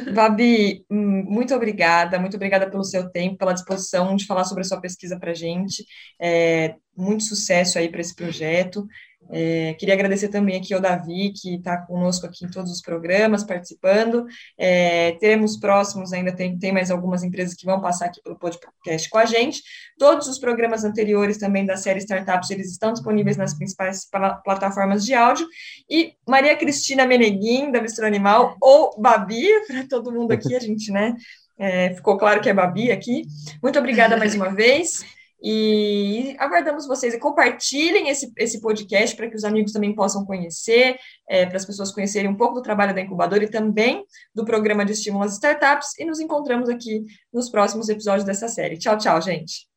Babi, 0.07 0.85
hum, 0.90 1.25
muito 1.25 1.55
obrigada, 1.55 2.18
muito 2.18 2.37
obrigada 2.37 2.70
pelo 2.70 2.85
seu 2.85 3.11
tempo, 3.11 3.38
pela 3.38 3.55
disposição 3.55 4.14
de 4.14 4.27
falar 4.27 4.44
sobre 4.44 4.62
a 4.62 4.64
sua 4.64 4.81
pesquisa 4.81 5.18
para 5.18 5.31
a 5.31 5.35
gente. 5.35 5.85
É, 6.20 6.75
muito 6.97 7.25
sucesso 7.25 7.79
aí 7.79 7.90
para 7.90 8.01
esse 8.01 8.14
projeto. 8.14 8.87
É, 9.30 9.74
queria 9.74 9.94
agradecer 9.94 10.28
também 10.28 10.56
aqui 10.56 10.74
ao 10.74 10.80
Davi, 10.80 11.32
que 11.32 11.56
está 11.56 11.76
conosco 11.78 12.26
aqui 12.26 12.44
em 12.44 12.50
todos 12.50 12.70
os 12.70 12.80
programas, 12.80 13.44
participando. 13.44 14.26
É, 14.58 15.12
teremos 15.12 15.56
próximos, 15.56 16.12
ainda 16.12 16.32
tem, 16.32 16.58
tem 16.58 16.72
mais 16.72 16.90
algumas 16.90 17.22
empresas 17.22 17.54
que 17.54 17.66
vão 17.66 17.80
passar 17.80 18.06
aqui 18.06 18.22
pelo 18.22 18.38
podcast 18.38 19.08
com 19.08 19.18
a 19.18 19.24
gente. 19.24 19.62
Todos 19.98 20.28
os 20.28 20.38
programas 20.38 20.84
anteriores 20.84 21.38
também 21.38 21.64
da 21.64 21.76
série 21.76 22.00
Startups, 22.00 22.50
eles 22.50 22.70
estão 22.70 22.92
disponíveis 22.92 23.37
nas 23.37 23.54
principais 23.54 24.08
plataformas 24.44 25.04
de 25.04 25.14
áudio. 25.14 25.46
E 25.88 26.12
Maria 26.26 26.56
Cristina 26.56 27.06
Meneguim, 27.06 27.70
da 27.70 27.80
Bistro 27.80 28.06
Animal, 28.06 28.56
ou 28.60 28.94
Babi, 28.98 29.46
para 29.66 29.87
todo 29.88 30.12
mundo 30.12 30.32
aqui, 30.32 30.54
a 30.54 30.60
gente, 30.60 30.90
né? 30.90 31.14
É, 31.56 31.94
ficou 31.94 32.16
claro 32.18 32.40
que 32.40 32.48
é 32.48 32.54
Babi 32.54 32.90
aqui. 32.90 33.22
Muito 33.62 33.78
obrigada 33.78 34.16
mais 34.16 34.34
uma 34.34 34.52
vez. 34.52 35.04
E 35.46 36.35
aguardamos 36.38 36.87
vocês 36.87 37.12
e 37.12 37.18
compartilhem 37.18 38.09
esse, 38.09 38.33
esse 38.38 38.62
podcast 38.62 39.14
para 39.14 39.28
que 39.28 39.37
os 39.37 39.44
amigos 39.44 39.72
também 39.72 39.94
possam 39.94 40.24
conhecer, 40.24 40.96
é, 41.28 41.44
para 41.44 41.59
as 41.59 41.66
pessoas 41.66 41.92
conhecerem 41.92 42.30
um 42.30 42.37
pouco 42.37 42.54
do 42.54 42.62
trabalho 42.62 42.94
da 42.94 43.02
incubadora 43.02 43.44
e 43.44 43.50
também 43.50 44.02
do 44.35 44.46
programa 44.46 44.87
de 44.87 44.92
estímulo 44.92 45.22
às 45.24 45.35
startups. 45.35 45.98
E 45.98 46.07
nos 46.07 46.18
encontramos 46.18 46.70
aqui 46.70 47.04
nos 47.30 47.50
próximos 47.50 47.90
episódios 47.90 48.24
dessa 48.24 48.48
série. 48.48 48.78
Tchau, 48.78 48.96
tchau, 48.96 49.20
gente. 49.20 49.68